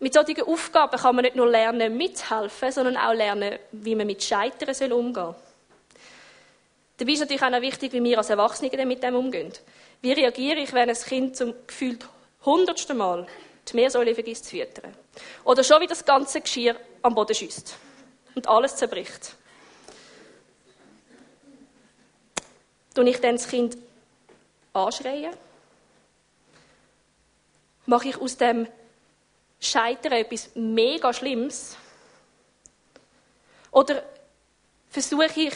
Mit 0.00 0.14
solchen 0.14 0.42
Aufgaben 0.42 0.98
kann 0.98 1.14
man 1.14 1.24
nicht 1.24 1.36
nur 1.36 1.48
lernen, 1.48 1.96
mithelfen, 1.96 2.72
sondern 2.72 2.96
auch 2.96 3.12
lernen, 3.12 3.58
wie 3.70 3.94
man 3.94 4.06
mit 4.06 4.22
Scheitern 4.22 4.92
umgehen 4.92 5.14
soll. 5.14 5.34
Dabei 6.96 7.12
ist 7.12 7.20
natürlich 7.20 7.42
auch 7.42 7.50
noch 7.50 7.60
wichtig, 7.60 7.92
wie 7.92 8.02
wir 8.02 8.18
als 8.18 8.30
Erwachsene 8.30 8.84
mit 8.84 9.02
dem 9.02 9.14
umgehen. 9.14 9.52
Wie 10.00 10.12
reagiere 10.12 10.58
ich, 10.58 10.72
wenn 10.72 10.90
ein 10.90 10.96
Kind 10.96 11.36
zum 11.36 11.54
gefühlt 11.66 12.04
hundertsten 12.44 12.96
Mal 12.96 13.28
die 13.68 13.76
Meersäule 13.76 14.14
vergisst 14.14 14.46
zu 14.46 14.50
füttern. 14.52 14.94
Oder 15.44 15.62
schon 15.62 15.80
wie 15.80 15.86
das 15.86 16.04
ganze 16.04 16.40
Geschirr 16.40 16.76
am 17.02 17.14
Boden 17.14 17.34
schießt 17.34 17.76
und 18.34 18.48
alles 18.48 18.76
zerbricht. 18.76 19.34
Tue 22.94 23.08
ich 23.08 23.20
dann 23.20 23.36
das 23.36 23.48
Kind 23.48 23.76
anschreien? 24.72 25.34
Mache 27.86 28.08
ich 28.08 28.16
aus 28.16 28.36
dem 28.36 28.66
Scheitern 29.60 30.12
etwas 30.12 30.50
mega 30.54 31.12
Schlimmes? 31.12 31.76
Oder 33.70 34.02
versuche 34.90 35.30
ich 35.40 35.54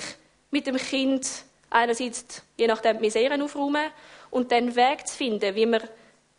mit 0.50 0.66
dem 0.66 0.76
Kind 0.76 1.28
einerseits, 1.68 2.42
je 2.56 2.66
nachdem, 2.66 3.00
Miseren 3.00 3.42
aufräumen 3.42 3.90
und 4.30 4.50
dann 4.50 4.74
Weg 4.74 5.06
zu 5.06 5.16
finden, 5.16 5.54
wie 5.54 5.66
man 5.66 5.82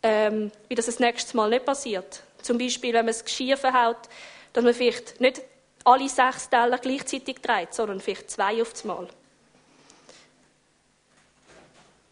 ähm, 0.02 0.50
wie 0.68 0.74
das 0.74 0.86
das 0.86 0.98
nächste 0.98 1.36
Mal 1.36 1.50
nicht 1.50 1.64
passiert. 1.64 2.22
Zum 2.42 2.58
Beispiel, 2.58 2.92
wenn 2.94 3.04
man 3.04 3.14
das 3.14 3.24
Geschirr 3.24 3.56
verhaut, 3.56 4.08
dass 4.52 4.64
man 4.64 4.74
vielleicht 4.74 5.20
nicht 5.20 5.42
alle 5.84 6.08
sechs 6.08 6.48
Teller 6.48 6.78
gleichzeitig 6.78 7.40
dreht, 7.40 7.74
sondern 7.74 8.00
vielleicht 8.00 8.30
zwei 8.30 8.60
auf 8.60 8.84
Mal. 8.84 9.08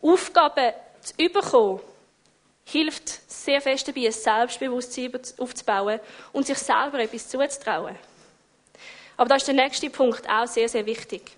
Aufgaben 0.03 0.73
zu 1.03 1.15
bekommen, 1.17 1.81
hilft 2.65 3.09
sehr 3.31 3.61
fest 3.61 3.89
dabei, 3.89 4.07
ein 4.07 4.13
Selbstbewusstsein 4.13 5.13
aufzubauen 5.39 6.01
und 6.33 6.47
sich 6.47 6.59
selber 6.59 7.01
etwas 7.01 7.29
zuzutrauen. 7.29 7.97
Aber 9.17 9.29
da 9.29 9.37
ist 9.37 9.47
der 9.47 9.55
nächste 9.55 9.89
Punkt 9.89 10.29
auch 10.29 10.47
sehr, 10.47 10.69
sehr 10.69 10.85
wichtig. 10.85 11.33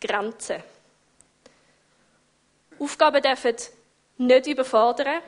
Grenzen. 0.00 0.62
Aufgaben 2.78 3.22
dürfen 3.22 3.56
nicht 4.18 4.46
überfordern, 4.46 5.22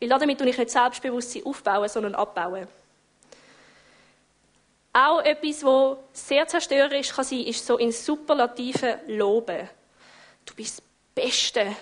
weil 0.00 0.08
damit 0.08 0.38
tue 0.38 0.48
ich 0.48 0.58
nicht 0.58 0.70
Selbstbewusstsein 0.70 1.44
aufbauen, 1.44 1.88
sondern 1.88 2.14
abbauen. 2.14 2.68
Auch 4.92 5.20
etwas, 5.20 5.62
was 5.64 5.98
sehr 6.12 6.46
zerstörerisch 6.46 7.10
kann 7.10 7.24
sein 7.24 7.38
kann, 7.38 7.48
ist 7.48 7.66
so 7.66 7.78
in 7.78 7.92
superlativen 7.92 8.94
Loben. 9.06 9.68
Du 10.44 10.54
bist 10.54 10.78
das 10.78 11.24
Beste. 11.24 11.76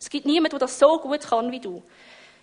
Es 0.00 0.08
gibt 0.08 0.26
niemanden, 0.26 0.50
der 0.50 0.60
das 0.60 0.78
so 0.78 0.98
gut 0.98 1.22
kann 1.22 1.50
wie 1.50 1.60
du. 1.60 1.82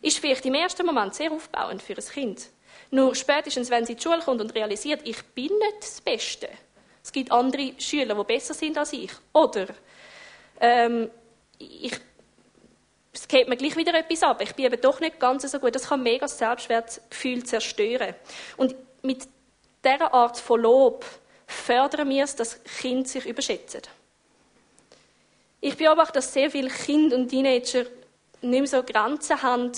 Ist 0.01 0.20
vielleicht 0.20 0.46
im 0.46 0.55
ersten 0.55 0.86
Moment 0.86 1.15
sehr 1.15 1.32
aufbauend 1.32 1.82
für 1.82 1.96
ein 1.96 2.03
Kind. 2.03 2.50
Nur 2.91 3.15
spätestens, 3.15 3.70
wenn 3.70 3.86
sie 3.86 3.93
in 3.93 3.98
die 3.98 4.03
Schule 4.03 4.20
kommt 4.20 4.41
und 4.41 4.53
realisiert, 4.53 5.01
ich 5.03 5.24
bin 5.34 5.46
nicht 5.58 5.77
das 5.82 6.01
Beste. 6.01 6.50
Es 7.03 7.12
gibt 7.12 7.32
andere 7.32 7.74
Schüler, 7.79 8.15
die 8.15 8.24
besser 8.24 8.53
sind 8.53 8.77
als 8.77 8.93
ich. 8.93 9.12
Oder 9.34 9.67
ähm, 10.60 11.10
ich, 11.58 11.93
es 13.24 13.30
geht 13.30 13.48
mir 13.48 13.56
gleich 13.56 13.77
wieder 13.77 13.94
etwas 13.94 14.22
ab. 14.22 14.42
Ich 14.42 14.53
bin 14.53 14.65
eben 14.65 14.82
doch 14.82 15.00
nicht 15.00 15.18
ganz 15.18 15.50
so 15.50 15.58
gut. 15.58 15.74
Das 15.74 15.88
kann 15.88 16.03
mega 16.03 16.25
das 16.25 16.38
Selbstwertgefühl 16.38 17.46
zerstören. 17.46 18.15
Und 18.58 18.75
mit 19.01 19.25
dieser 19.82 20.13
Art 20.13 20.38
von 20.38 20.60
Lob 20.60 21.06
fördern 21.48 22.10
wir 22.10 22.25
es, 22.25 22.36
dass 22.36 22.62
Kinder 22.65 23.08
sich 23.08 23.25
überschätzen. 23.25 23.84
Ich 25.62 25.77
beobachte, 25.77 26.15
dass 26.15 26.34
sehr 26.34 26.51
viele 26.51 26.70
Kinder 26.70 27.15
und 27.15 27.30
Teenager 27.30 27.86
nicht 28.42 28.60
mehr 28.60 28.68
so 28.68 28.84
Grenzen 28.84 29.42
haben, 29.42 29.72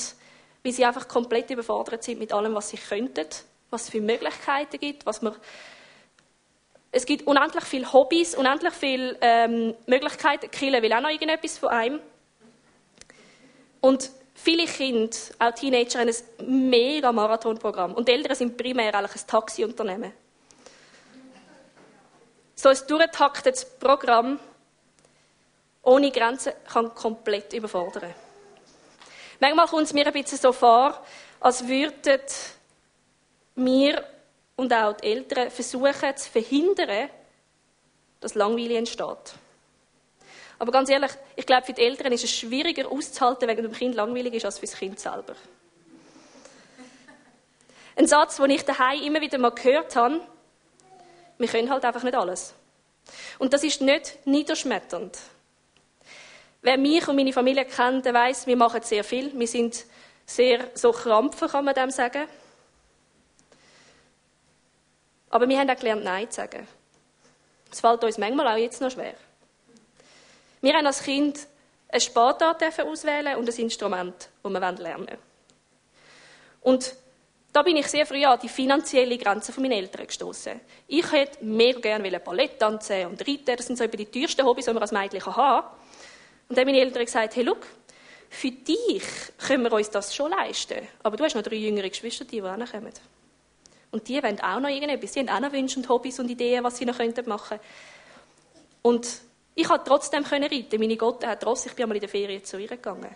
weil 0.64 0.72
sie 0.72 0.84
einfach 0.84 1.08
komplett 1.08 1.52
überfordert 1.52 2.04
sind 2.04 2.18
mit 2.18 2.34
allem, 2.34 2.56
was 2.56 2.70
sie 2.70 2.78
könnten, 2.78 3.28
was 3.70 3.84
es 3.84 3.90
für 3.92 4.02
Möglichkeiten 4.02 4.80
gibt, 4.80 5.06
was 5.06 5.22
man 5.22 5.36
es 6.92 7.06
gibt 7.06 7.28
unendlich 7.28 7.66
viele 7.66 7.94
Hobbys, 7.94 8.34
unendlich 8.36 8.74
viele 8.74 9.18
ähm, 9.22 9.76
Möglichkeiten. 9.86 10.50
Killen 10.50 10.82
will 10.82 10.94
auch 10.94 11.02
noch 11.02 11.10
irgendetwas 11.10 11.60
von 11.60 11.70
einem. 11.70 12.00
Und 13.86 14.10
viele 14.34 14.66
Kinder, 14.66 15.16
auch 15.38 15.52
Teenager, 15.52 16.00
haben 16.00 16.10
ein 16.10 16.70
mega 16.72 17.12
Marathonprogramm. 17.12 17.94
Und 17.94 18.08
die 18.08 18.14
Eltern 18.14 18.36
sind 18.36 18.58
primär 18.58 18.96
eigentlich 18.96 19.22
ein 19.22 19.28
Taxiunternehmen. 19.28 20.12
So 22.56 22.70
ein 22.70 22.78
durchgetaktetes 22.88 23.64
Programm 23.78 24.40
ohne 25.84 26.10
Grenzen 26.10 26.54
kann 26.68 26.96
komplett 26.96 27.54
überfordern. 27.54 28.12
Manchmal 29.40 29.68
kommt 29.68 29.84
es 29.84 29.94
mir 29.94 30.08
ein 30.08 30.14
bisschen 30.14 30.40
so 30.40 30.52
vor, 30.52 31.00
als 31.40 31.68
würden 31.68 32.22
wir 33.54 34.04
und 34.56 34.74
auch 34.74 34.94
die 34.94 35.12
Eltern 35.12 35.52
versuchen 35.52 36.18
zu 36.18 36.32
verhindern, 36.32 37.12
dass 38.20 38.34
Langweile 38.34 38.78
entsteht. 38.78 39.36
Aber 40.58 40.72
ganz 40.72 40.90
ehrlich, 40.90 41.12
ich 41.36 41.46
glaube, 41.46 41.66
für 41.66 41.74
die 41.74 41.82
Eltern 41.82 42.12
ist 42.12 42.24
es 42.24 42.32
schwieriger 42.32 42.90
auszuhalten, 42.90 43.48
wenn 43.48 43.58
dem 43.58 43.72
Kind 43.72 43.96
langweilig 43.96 44.34
ist, 44.36 44.46
als 44.46 44.60
für 44.60 44.66
das 44.66 44.76
Kind 44.76 45.00
selber. 45.00 45.36
Ein 47.98 48.08
Satz, 48.08 48.38
den 48.38 48.50
ich 48.50 48.64
daheim 48.64 49.02
immer 49.02 49.22
wieder 49.22 49.38
mal 49.38 49.52
gehört 49.52 49.96
habe, 49.96 50.22
wir 51.38 51.48
können 51.48 51.70
halt 51.70 51.84
einfach 51.84 52.04
nicht 52.04 52.16
alles. 52.16 52.54
Und 53.40 53.54
das 53.54 53.64
ist 53.64 53.82
nicht 53.82 54.26
niederschmetternd. 54.26 55.18
Wer 56.62 56.78
mich 56.78 57.08
und 57.08 57.16
meine 57.16 57.32
Familie 57.32 57.66
kennt, 57.66 58.06
der 58.06 58.14
weiß, 58.14 58.48
wir 58.48 58.58
machen 58.58 58.82
sehr 58.82 59.04
viel. 59.04 59.38
Wir 59.38 59.48
sind 59.48 59.86
sehr 60.26 60.72
so 60.74 60.92
krampfen, 60.92 61.48
kann 61.48 61.66
man 61.66 61.76
dem 61.76 61.92
sagen. 61.92 62.28
Aber 65.30 65.48
wir 65.48 65.60
haben 65.60 65.70
auch 65.70 65.76
gelernt, 65.76 66.04
Nein 66.04 66.30
zu 66.30 66.38
sagen. 66.38 66.68
Es 67.72 67.82
fällt 67.82 68.04
uns 68.04 68.18
manchmal 68.18 68.48
auch 68.48 68.58
jetzt 68.58 68.82
noch 68.82 68.90
schwer. 68.90 69.14
Wir 70.66 70.74
haben 70.74 70.88
als 70.88 71.04
Kind 71.04 71.46
eine 71.90 72.02
Sportart 72.02 72.64
auswählen 72.80 73.36
und 73.38 73.48
ein 73.48 73.56
Instrument, 73.56 74.30
das 74.42 74.52
wir 74.52 74.60
lernen 74.60 75.08
wollen. 75.08 75.18
Und 76.62 76.96
da 77.54 77.62
bin 77.62 77.76
ich 77.76 77.86
sehr 77.86 78.08
früh 78.08 78.26
an 78.26 78.40
die 78.42 78.50
finanzielle 78.50 79.16
Grenze 79.20 79.54
von 79.54 79.62
meinen 79.62 79.74
Eltern 79.74 80.08
gestoßen. 80.08 80.60
Ich 80.88 81.12
hätte 81.12 81.46
mega 81.46 81.80
gerne 81.80 82.20
Ballett 82.20 82.58
tanzen 82.58 83.06
und 83.06 83.22
reiten. 83.22 83.56
Das 83.56 83.68
sind 83.68 83.78
so 83.78 83.86
die 83.86 84.08
teuersten 84.08 84.44
Hobbys, 84.44 84.66
die 84.66 84.74
man 84.74 84.82
als 84.82 84.92
Mädchen 84.92 85.24
haben. 85.36 85.68
Und 86.50 86.58
dann 86.58 86.66
haben 86.66 86.74
meine 86.74 86.84
Eltern 86.84 87.06
gesagt, 87.06 87.36
hey, 87.36 87.44
look, 87.44 87.68
für 88.28 88.50
dich 88.50 89.04
können 89.48 89.66
wir 89.66 89.72
uns 89.72 89.92
das 89.92 90.16
schon 90.16 90.32
leisten. 90.32 90.80
Aber 91.04 91.16
du 91.16 91.26
hast 91.26 91.36
noch 91.36 91.44
drei 91.44 91.58
jüngere 91.58 91.90
Geschwister, 91.90 92.26
die 92.26 92.42
auch 92.42 92.58
kommen. 92.58 92.92
Und 93.92 94.08
die 94.08 94.24
wollen 94.24 94.40
auch 94.40 94.60
noch 94.60 94.70
irgendetwas. 94.70 95.14
Sie 95.14 95.20
haben 95.20 95.30
auch 95.30 95.42
noch 95.42 95.52
Wünsche 95.52 95.78
und 95.78 95.88
Hobbys 95.90 96.20
und 96.20 96.28
Ideen, 96.28 96.64
was 96.64 96.78
sie 96.78 96.86
noch 96.86 96.98
machen 96.98 97.14
könnten. 97.28 97.60
Und 98.82 99.22
ich 99.56 99.68
konnte 99.68 99.86
trotzdem 99.86 100.24
reiten. 100.24 100.80
Meine 100.80 100.98
Gott 100.98 101.26
hat 101.26 101.42
trotzdem, 101.42 101.72
ich 101.72 101.76
bin 101.76 101.84
einmal 101.84 101.98
in 101.98 102.02
der 102.02 102.10
Ferien 102.10 102.44
zu 102.44 102.58
ihr 102.58 102.68
gegangen. 102.68 103.16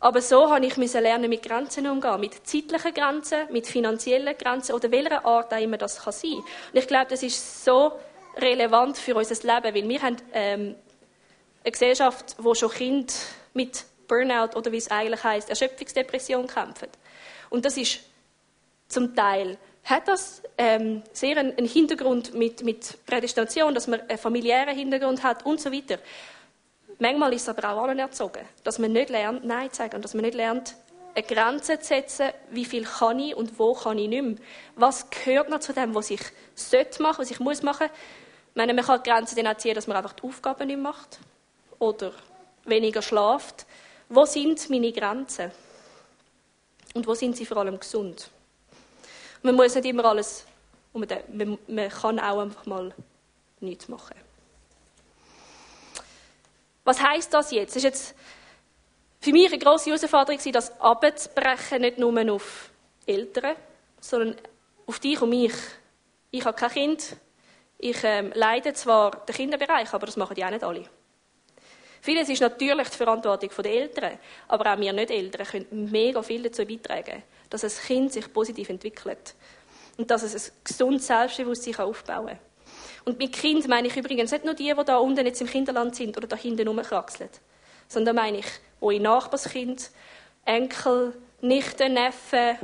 Aber 0.00 0.20
so 0.20 0.50
habe 0.50 0.66
ich 0.66 0.76
lernen, 0.76 1.28
mit 1.28 1.44
Grenzen 1.44 1.86
umzugehen. 1.86 2.20
Mit 2.20 2.46
zeitlichen 2.46 2.92
Grenzen, 2.92 3.52
mit 3.52 3.68
finanziellen 3.68 4.36
Grenzen 4.36 4.74
oder 4.74 4.90
welcher 4.90 5.24
Art 5.24 5.52
auch 5.52 5.60
immer 5.60 5.76
das 5.76 6.02
kann 6.02 6.12
sein. 6.12 6.32
Und 6.32 6.44
ich 6.72 6.88
glaube, 6.88 7.06
das 7.10 7.22
ist 7.22 7.64
so 7.64 7.92
relevant 8.36 8.96
für 8.96 9.14
unser 9.14 9.34
Leben, 9.34 9.74
weil 9.76 9.88
wir 9.88 10.02
haben 10.02 10.16
ähm, 10.32 10.74
eine 11.62 11.70
Gesellschaft, 11.70 12.34
wo 12.38 12.54
schon 12.54 12.70
Kinder 12.70 13.12
mit 13.54 13.84
Burnout 14.08 14.56
oder 14.56 14.72
wie 14.72 14.78
es 14.78 14.90
eigentlich 14.90 15.22
heißt, 15.22 15.50
Erschöpfungsdepression 15.50 16.46
kämpfen. 16.46 16.88
Und 17.50 17.64
das 17.64 17.76
ist 17.76 18.00
zum 18.88 19.14
Teil 19.14 19.56
hat 19.84 20.06
das 20.08 20.42
ähm, 20.58 21.02
sehr 21.12 21.36
einen, 21.36 21.56
einen 21.56 21.66
Hintergrund 21.66 22.34
mit, 22.34 22.62
mit 22.62 23.04
Prädestination, 23.06 23.74
dass 23.74 23.88
man 23.88 24.00
einen 24.00 24.18
familiären 24.18 24.76
Hintergrund 24.76 25.22
hat 25.22 25.44
und 25.44 25.60
so 25.60 25.72
weiter. 25.72 25.98
Manchmal 26.98 27.32
ist 27.32 27.42
es 27.42 27.48
aber 27.48 27.68
auch 27.68 27.84
anerzogen, 27.84 28.46
dass 28.62 28.78
man 28.78 28.92
nicht 28.92 29.10
lernt, 29.10 29.44
Nein 29.44 29.70
zu 29.70 29.78
sagen 29.78 29.96
und 29.96 30.04
dass 30.04 30.14
man 30.14 30.24
nicht 30.24 30.34
lernt, 30.34 30.76
eine 31.14 31.24
Grenze 31.24 31.78
zu 31.78 31.86
setzen, 31.86 32.30
wie 32.50 32.64
viel 32.64 32.84
kann 32.84 33.18
ich 33.18 33.36
und 33.36 33.58
wo 33.58 33.74
kann 33.74 33.98
ich 33.98 34.08
nicht 34.08 34.22
mehr. 34.22 34.36
Was 34.76 35.10
gehört 35.10 35.50
noch 35.50 35.60
zu 35.60 35.72
dem, 35.72 35.94
was 35.94 36.10
ich 36.10 36.22
sollte 36.54 37.02
machen, 37.02 37.18
was 37.18 37.30
ich 37.30 37.40
muss 37.40 37.62
machen? 37.62 37.88
Ich 38.50 38.56
meine, 38.56 38.72
man 38.72 38.84
kann 38.84 39.02
die 39.02 39.10
Grenze 39.10 39.34
dann 39.34 39.46
auch 39.48 39.56
ziehen, 39.56 39.74
dass 39.74 39.86
man 39.86 39.96
einfach 39.96 40.12
die 40.12 40.22
Aufgaben 40.22 40.66
nicht 40.66 40.78
macht 40.78 41.18
oder 41.78 42.12
weniger 42.64 43.02
schlaft. 43.02 43.66
Wo 44.08 44.24
sind 44.24 44.70
meine 44.70 44.92
Grenzen? 44.92 45.50
Und 46.94 47.06
wo 47.06 47.14
sind 47.14 47.36
sie 47.36 47.46
vor 47.46 47.56
allem 47.58 47.78
gesund? 47.78 48.30
Man 49.42 49.54
muss 49.56 49.74
nicht 49.74 49.86
immer 49.86 50.04
alles, 50.04 50.46
man, 50.92 51.58
man 51.66 51.88
kann 51.88 52.20
auch 52.20 52.40
einfach 52.40 52.66
mal 52.66 52.94
nichts 53.60 53.88
machen. 53.88 54.16
Was 56.84 57.00
heißt 57.00 57.32
das 57.32 57.50
jetzt? 57.52 57.76
Ist 57.76 57.82
jetzt 57.82 58.14
für 59.20 59.32
mich 59.32 59.48
eine 59.48 59.58
grosse 59.58 59.90
Herausforderung, 59.90 60.40
das 60.52 60.80
abzubrechen, 60.80 61.80
nicht 61.80 61.98
nur 61.98 62.32
auf 62.32 62.70
Eltern, 63.06 63.56
sondern 64.00 64.36
auf 64.86 64.98
dich 64.98 65.20
und 65.22 65.30
mich. 65.30 65.54
Ich 66.30 66.44
habe 66.44 66.56
kein 66.56 66.70
Kind. 66.70 67.16
Ich 67.78 68.02
ähm, 68.04 68.32
leide 68.34 68.72
zwar 68.74 69.10
den 69.10 69.34
Kinderbereich, 69.34 69.92
aber 69.92 70.06
das 70.06 70.16
machen 70.16 70.34
die 70.34 70.44
auch 70.44 70.50
nicht 70.50 70.64
alle. 70.64 70.84
Vieles 72.00 72.28
ist 72.28 72.40
natürlich 72.40 72.88
die 72.88 72.96
Verantwortung 72.96 73.50
der 73.58 73.72
Eltern, 73.72 74.18
aber 74.48 74.72
auch 74.72 74.78
wir 74.78 74.92
Nicht-Eltern 74.92 75.46
können 75.46 75.90
mega 75.90 76.20
viel 76.20 76.42
dazu 76.42 76.64
beitragen, 76.64 77.22
dass 77.52 77.64
ein 77.64 77.86
Kind 77.86 78.12
sich 78.12 78.32
positiv 78.32 78.68
entwickelt 78.68 79.34
und 79.96 80.10
dass 80.10 80.22
es 80.22 80.50
ein 80.50 80.54
gesundes 80.64 81.06
Selbstbewusstsein 81.06 81.76
aufbauen 81.76 82.26
kann. 82.28 82.38
Und 83.04 83.18
mit 83.18 83.32
Kind 83.32 83.66
meine 83.68 83.88
ich 83.88 83.96
übrigens 83.96 84.30
nicht 84.30 84.44
nur 84.44 84.54
die, 84.54 84.72
die 84.72 84.84
da 84.84 84.96
unten 84.98 85.26
jetzt 85.26 85.40
im 85.40 85.48
Kinderland 85.48 85.94
sind 85.96 86.16
oder 86.16 86.26
da 86.26 86.36
hinten 86.36 86.68
rumkraxeln, 86.68 87.30
sondern 87.88 88.16
meine 88.16 88.38
ich 88.38 88.46
eure 88.80 89.00
Nachbarskind, 89.00 89.90
Enkel, 90.44 91.14
Nichten, 91.40 91.94
Neffen, 91.94 92.58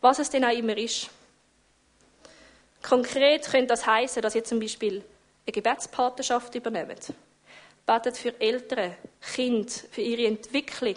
was 0.00 0.18
es 0.18 0.30
denn 0.30 0.44
auch 0.44 0.56
immer 0.56 0.76
ist. 0.76 1.08
Konkret 2.82 3.44
könnte 3.50 3.68
das 3.68 3.86
heißen, 3.86 4.22
dass 4.22 4.34
ihr 4.34 4.44
zum 4.44 4.60
Beispiel 4.60 5.02
eine 5.46 5.52
Gebetspatenschaft 5.52 6.54
übernehmt. 6.54 7.12
Betet 7.86 8.16
für 8.16 8.38
Eltern, 8.40 8.94
Kinder, 9.34 9.72
für 9.90 10.02
ihre 10.02 10.26
Entwicklung, 10.26 10.96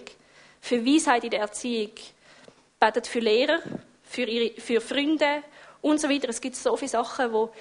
für 0.60 0.86
Weisheit 0.86 1.24
in 1.24 1.32
der 1.32 1.40
Erziehung, 1.42 1.94
betet 2.82 3.08
für 3.08 3.20
Lehrer, 3.20 3.60
für, 4.04 4.24
ihre, 4.24 4.60
für 4.60 4.82
Freunde 4.82 5.44
und 5.82 6.02
so 6.02 6.10
weiter. 6.10 6.28
Es 6.30 6.41
gibt 6.41 6.56
so 6.56 6.76
viele 6.76 6.89
Sachen, 6.89 7.32
wo 7.32 7.52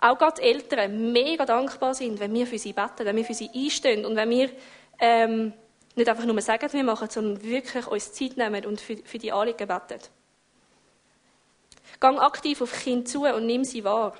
auch 0.00 0.18
gerade 0.18 0.42
Eltern 0.42 1.12
mega 1.12 1.44
dankbar 1.46 1.94
sind, 1.94 2.18
wenn 2.18 2.34
wir 2.34 2.46
für 2.46 2.58
sie 2.58 2.72
beten, 2.72 3.04
wenn 3.04 3.14
wir 3.14 3.24
für 3.24 3.34
sie 3.34 3.50
einstehen 3.54 4.04
und 4.04 4.16
wenn 4.16 4.30
wir 4.30 4.50
ähm, 4.98 5.52
nicht 5.94 6.08
einfach 6.08 6.24
nur 6.24 6.40
sagen, 6.40 6.72
wir 6.72 6.84
machen, 6.84 7.08
sondern 7.10 7.44
wirklich 7.44 7.86
uns 7.86 8.12
Zeit 8.12 8.36
nehmen 8.36 8.64
und 8.66 8.80
für, 8.80 8.96
für 8.96 9.18
die 9.18 9.30
Anliegen 9.30 9.68
beten. 9.68 10.00
Gang 12.00 12.18
aktiv 12.18 12.62
auf 12.62 12.72
Kind 12.82 13.08
zu 13.08 13.26
und 13.26 13.46
nimm 13.46 13.64
sie 13.64 13.84
wahr. 13.84 14.14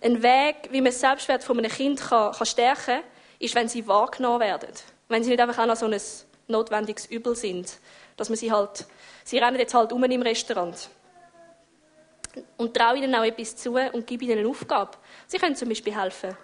Ein 0.00 0.22
Weg, 0.22 0.70
wie 0.70 0.80
man 0.80 0.86
das 0.86 1.00
Selbstwert 1.00 1.44
von 1.44 1.58
einem 1.58 1.70
Kind 1.70 2.00
kann, 2.00 2.32
kann 2.32 2.46
stärken 2.46 2.84
kann, 2.86 3.02
ist, 3.38 3.54
wenn 3.54 3.68
sie 3.68 3.86
wahrgenommen 3.86 4.40
werden. 4.40 4.72
Wenn 5.08 5.22
sie 5.22 5.30
nicht 5.30 5.40
einfach 5.40 5.58
auch 5.58 5.66
noch 5.66 5.76
so 5.76 5.86
ein 5.86 6.00
notwendiges 6.48 7.06
Übel 7.06 7.36
sind. 7.36 7.78
Dass 8.16 8.28
man 8.28 8.36
sie 8.36 8.50
halt, 8.50 8.86
sie 9.28 9.38
rennen 9.38 9.58
jetzt 9.58 9.74
halt 9.74 9.92
um 9.92 10.02
im 10.04 10.22
Restaurant. 10.22 10.88
Und 12.56 12.74
traue 12.74 12.96
ihnen 12.98 13.14
auch 13.14 13.24
etwas 13.24 13.56
zu 13.56 13.74
und 13.74 14.06
gebe 14.06 14.24
ihnen 14.24 14.38
eine 14.38 14.48
Aufgabe. 14.48 14.92
Sie 15.26 15.38
können 15.38 15.54
zum 15.54 15.68
Beispiel 15.68 15.94
helfen, 15.94 16.36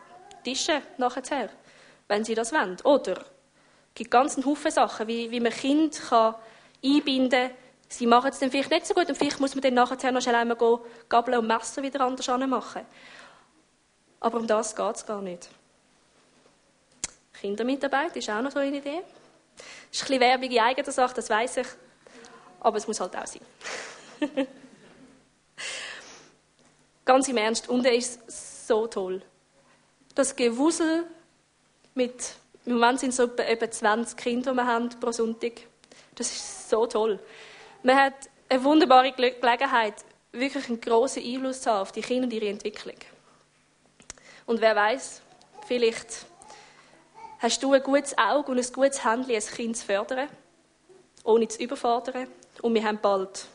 Tische 0.42 0.82
nachher, 0.98 1.48
wenn 2.08 2.24
sie 2.24 2.34
das 2.34 2.52
wollen. 2.52 2.76
Oder 2.84 3.12
es 3.12 3.94
gibt 3.94 4.10
ganz 4.10 4.36
Haufen 4.44 4.70
Sachen, 4.70 5.06
wie, 5.06 5.30
wie 5.30 5.40
man 5.40 5.52
Kind 5.52 6.00
einbinden 6.82 7.30
kann. 7.30 7.50
Sie 7.88 8.06
machen 8.06 8.30
es 8.30 8.38
dann 8.38 8.50
vielleicht 8.50 8.70
nicht 8.70 8.86
so 8.86 8.92
gut 8.92 9.08
und 9.08 9.16
vielleicht 9.16 9.40
muss 9.40 9.54
man 9.54 9.62
dann 9.62 9.74
nachher 9.74 10.12
noch 10.12 10.20
schnell 10.20 10.34
einmal 10.34 10.56
gehen, 10.56 10.78
Gabel 11.08 11.38
und 11.38 11.46
Messer 11.46 11.82
wieder 11.82 12.00
anders 12.00 12.26
machen. 12.26 12.82
Aber 14.20 14.38
um 14.38 14.46
das 14.46 14.74
geht 14.74 14.96
es 14.96 15.06
gar 15.06 15.22
nicht. 15.22 15.48
Kindermitarbeit 17.40 18.16
ist 18.16 18.28
auch 18.28 18.42
noch 18.42 18.50
so 18.50 18.58
eine 18.58 18.76
Idee. 18.76 19.02
Das 19.56 19.64
ist 19.92 20.02
ein 20.02 20.18
bisschen 20.18 20.20
Werbung 20.20 20.50
in 20.50 20.60
eigener 20.60 20.92
Sache, 20.92 21.14
das 21.14 21.30
weiß 21.30 21.58
ich. 21.58 21.66
Aber 22.64 22.78
es 22.78 22.88
muss 22.88 22.98
halt 22.98 23.14
auch 23.14 23.26
sein. 23.26 23.42
Ganz 27.04 27.28
im 27.28 27.36
Ernst, 27.36 27.68
und 27.68 27.84
er 27.84 27.94
ist 27.94 28.66
so 28.66 28.86
toll. 28.86 29.20
Das 30.14 30.34
Gewusel 30.34 31.04
mit, 31.94 32.34
im 32.64 32.72
Moment 32.74 33.00
sind 33.00 33.10
es 33.10 33.16
so 33.16 33.24
etwa 33.36 33.70
20 33.70 34.16
Kinder, 34.16 34.52
die 34.52 34.56
wir 34.56 34.66
haben 34.66 34.88
pro 34.88 35.12
Sonntag. 35.12 35.60
Das 36.14 36.32
ist 36.32 36.70
so 36.70 36.86
toll. 36.86 37.20
Man 37.82 37.96
hat 37.96 38.14
eine 38.48 38.64
wunderbare 38.64 39.12
Gelegenheit, 39.12 39.96
wirklich 40.32 40.66
einen 40.68 40.80
grossen 40.80 41.22
Einfluss 41.22 41.60
zu 41.60 41.70
haben 41.70 41.82
auf 41.82 41.92
die 41.92 42.00
Kinder 42.00 42.24
und 42.24 42.32
ihre 42.32 42.48
Entwicklung. 42.48 42.96
Und 44.46 44.62
wer 44.62 44.74
weiß, 44.74 45.20
vielleicht 45.66 46.24
hast 47.40 47.62
du 47.62 47.74
ein 47.74 47.82
gutes 47.82 48.16
Auge 48.16 48.52
und 48.52 48.58
ein 48.58 48.72
gutes 48.72 49.04
Händchen, 49.04 49.34
ein 49.34 49.54
Kind 49.54 49.76
zu 49.76 49.84
fördern, 49.84 50.30
ohne 51.24 51.46
zu 51.46 51.62
überfordern. 51.62 52.26
Und 52.64 52.72
wir 52.74 52.82
haben 52.82 52.98
bald 52.98 53.46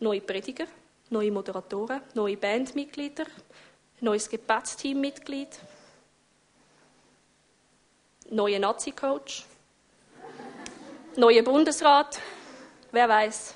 neue 0.00 0.20
Prediger, 0.20 0.66
neue 1.08 1.30
Moderatoren, 1.30 2.02
neue 2.14 2.36
Bandmitglieder, 2.36 3.26
neues 4.00 4.28
Gebetsteammitglied, 4.28 5.56
neuen 8.30 8.62
Nazi-Coach, 8.62 9.44
neuen 11.14 11.44
Bundesrat, 11.44 12.18
wer 12.90 13.08
weiß. 13.08 13.54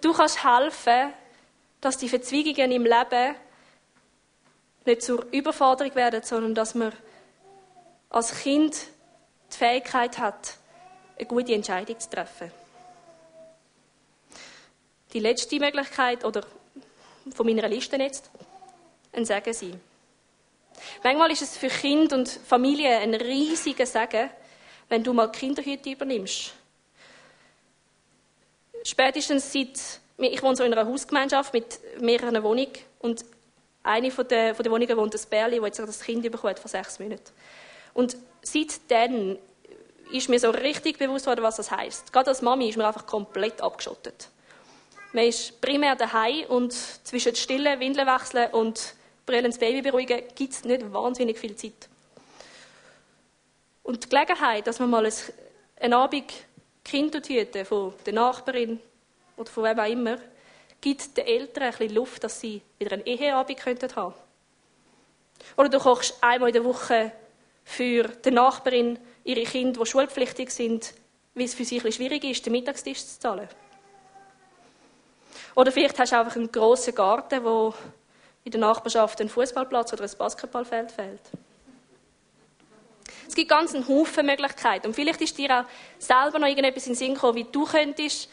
Du 0.00 0.14
kannst 0.14 0.42
helfen, 0.42 1.12
dass 1.82 1.98
die 1.98 2.08
Verzweigungen 2.08 2.72
im 2.72 2.84
Leben 2.84 3.34
nicht 4.86 5.02
zur 5.02 5.26
Überforderung 5.30 5.94
werden, 5.94 6.22
sondern 6.22 6.54
dass 6.54 6.74
man 6.74 6.90
als 8.08 8.34
Kind 8.40 8.78
die 9.52 9.58
Fähigkeit 9.58 10.16
hat, 10.16 10.56
eine 11.18 11.26
gute 11.26 11.52
Entscheidung 11.52 12.00
zu 12.00 12.08
treffen. 12.08 12.50
Die 15.12 15.20
letzte 15.20 15.58
Möglichkeit, 15.58 16.24
oder 16.24 16.44
von 17.34 17.46
meiner 17.46 17.68
Liste 17.68 17.96
jetzt, 17.96 18.30
ein 19.12 19.24
Segen 19.24 19.52
sein. 19.52 19.80
Manchmal 21.02 21.30
ist 21.32 21.42
es 21.42 21.56
für 21.56 21.68
Kind 21.68 22.12
und 22.12 22.28
Familie 22.28 22.98
ein 22.98 23.14
riesiger 23.14 23.86
Segen, 23.86 24.30
wenn 24.88 25.02
du 25.02 25.12
mal 25.12 25.30
Kinderhütte 25.30 25.90
übernimmst. 25.90 26.52
Spätestens 28.84 29.52
seit, 29.52 29.78
ich 30.18 30.42
wohne 30.42 30.56
so 30.56 30.64
in 30.64 30.72
einer 30.72 30.88
Hausgemeinschaft 30.88 31.52
mit 31.52 31.80
mehreren 32.00 32.42
Wohnungen 32.42 32.72
und 33.00 33.24
eine 33.82 34.10
von 34.10 34.28
der, 34.28 34.54
von 34.54 34.62
der 34.62 34.72
Wohnungen 34.72 34.96
wohnt 34.96 35.14
ein 35.14 35.20
Bärli, 35.28 35.58
das 35.58 35.78
jetzt 35.78 35.88
das 35.88 36.00
Kind 36.00 36.22
bekommen 36.22 36.56
vor 36.56 36.68
sechs 36.68 36.98
Monaten. 36.98 37.32
Und 37.94 38.16
seitdem 38.42 39.38
ist 40.12 40.28
mir 40.28 40.38
so 40.38 40.50
richtig 40.50 40.98
bewusst 40.98 41.26
worden, 41.26 41.42
was 41.42 41.56
das 41.56 41.70
heißt. 41.70 42.12
Gerade 42.12 42.30
als 42.30 42.42
Mami 42.42 42.68
ist 42.68 42.76
man 42.76 42.86
einfach 42.86 43.06
komplett 43.06 43.60
abgeschottet. 43.60 44.28
Man 45.12 45.24
ist 45.24 45.60
primär 45.60 45.96
daheim 45.96 46.46
und 46.48 46.72
zwischen 46.72 47.34
Stillen, 47.34 47.80
Windeln 47.80 48.06
wechseln 48.06 48.50
und 48.52 48.94
Brillen 49.26 49.52
Baby 49.58 49.82
beruhigen 49.82 50.22
gibt 50.34 50.52
es 50.52 50.64
nicht 50.64 50.92
wahnsinnig 50.92 51.38
viel 51.38 51.56
Zeit. 51.56 51.88
Und 53.82 54.04
die 54.04 54.08
Gelegenheit, 54.08 54.66
dass 54.66 54.78
man 54.78 54.90
mal 54.90 55.04
ein, 55.04 55.12
einen 55.80 55.94
Abend 55.94 56.32
Kinder 56.84 57.20
hüten 57.26 57.64
von 57.64 57.92
der 58.06 58.12
Nachbarin 58.12 58.80
oder 59.36 59.50
von 59.50 59.64
wem 59.64 59.78
auch 59.78 59.88
immer, 59.88 60.18
gibt 60.80 61.16
den 61.16 61.26
Eltern 61.26 61.64
ein 61.64 61.70
bisschen 61.70 61.94
Luft, 61.94 62.24
dass 62.24 62.40
sie 62.40 62.62
wieder 62.78 62.92
einen 62.92 63.04
Eheabend 63.04 63.58
könnten 63.58 63.94
haben. 63.96 64.14
Oder 65.56 65.68
du 65.68 65.78
kochst 65.78 66.22
einmal 66.22 66.50
in 66.50 66.54
der 66.54 66.64
Woche 66.64 67.12
für 67.64 68.04
die 68.04 68.30
Nachbarin 68.30 68.98
ihre 69.24 69.42
Kinder, 69.42 69.80
die 69.80 69.90
schulpflichtig 69.90 70.50
sind, 70.50 70.94
weil 71.34 71.44
es 71.44 71.54
für 71.54 71.64
sie 71.64 71.78
ein 71.78 71.82
bisschen 71.82 72.04
schwierig 72.04 72.24
ist, 72.24 72.44
den 72.46 72.52
Mittagstisch 72.52 73.04
zu 73.04 73.20
zahlen. 73.20 73.48
Oder 75.54 75.72
vielleicht 75.72 75.98
hast 75.98 76.12
du 76.12 76.18
einfach 76.18 76.36
einen 76.36 76.50
grossen 76.50 76.94
Garten, 76.94 77.44
wo 77.44 77.74
in 78.44 78.52
der 78.52 78.60
Nachbarschaft 78.60 79.20
ein 79.20 79.28
Fußballplatz 79.28 79.92
oder 79.92 80.04
ein 80.04 80.10
Basketballfeld 80.16 80.92
fehlt. 80.92 81.20
Es 83.28 83.34
gibt 83.34 83.48
ganz 83.48 83.74
einen 83.74 83.86
Haufen 83.86 84.26
Möglichkeiten. 84.26 84.88
Und 84.88 84.94
vielleicht 84.94 85.20
ist 85.20 85.36
dir 85.38 85.60
auch 85.60 85.64
selber 85.98 86.38
noch 86.38 86.48
irgendetwas 86.48 86.86
in 86.86 86.92
den 86.92 86.98
Sinn 86.98 87.14
gekommen, 87.14 87.36
wie 87.36 87.44
du 87.44 87.64
könntest 87.64 88.28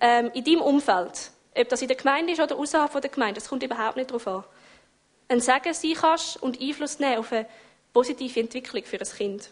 ähm, 0.00 0.30
in 0.34 0.44
deinem 0.44 0.62
Umfeld 0.62 1.30
ob 1.56 1.68
das 1.68 1.82
in 1.82 1.88
der 1.88 1.96
Gemeinde 1.96 2.32
ist 2.32 2.40
oder 2.40 2.56
außerhalb 2.56 3.00
der 3.00 3.10
Gemeinde, 3.10 3.40
das 3.40 3.48
kommt 3.48 3.62
überhaupt 3.62 3.96
nicht 3.96 4.10
darauf 4.10 4.26
an. 4.26 4.44
Ein 5.28 5.40
Segen 5.40 5.74
sein 5.74 5.94
kannst 5.94 6.42
und 6.42 6.60
Einfluss 6.60 6.98
nehmen 6.98 7.18
auf 7.18 7.32
eine 7.32 7.46
positive 7.92 8.40
Entwicklung 8.40 8.84
für 8.84 8.98
ein 8.98 9.06
Kind. 9.06 9.50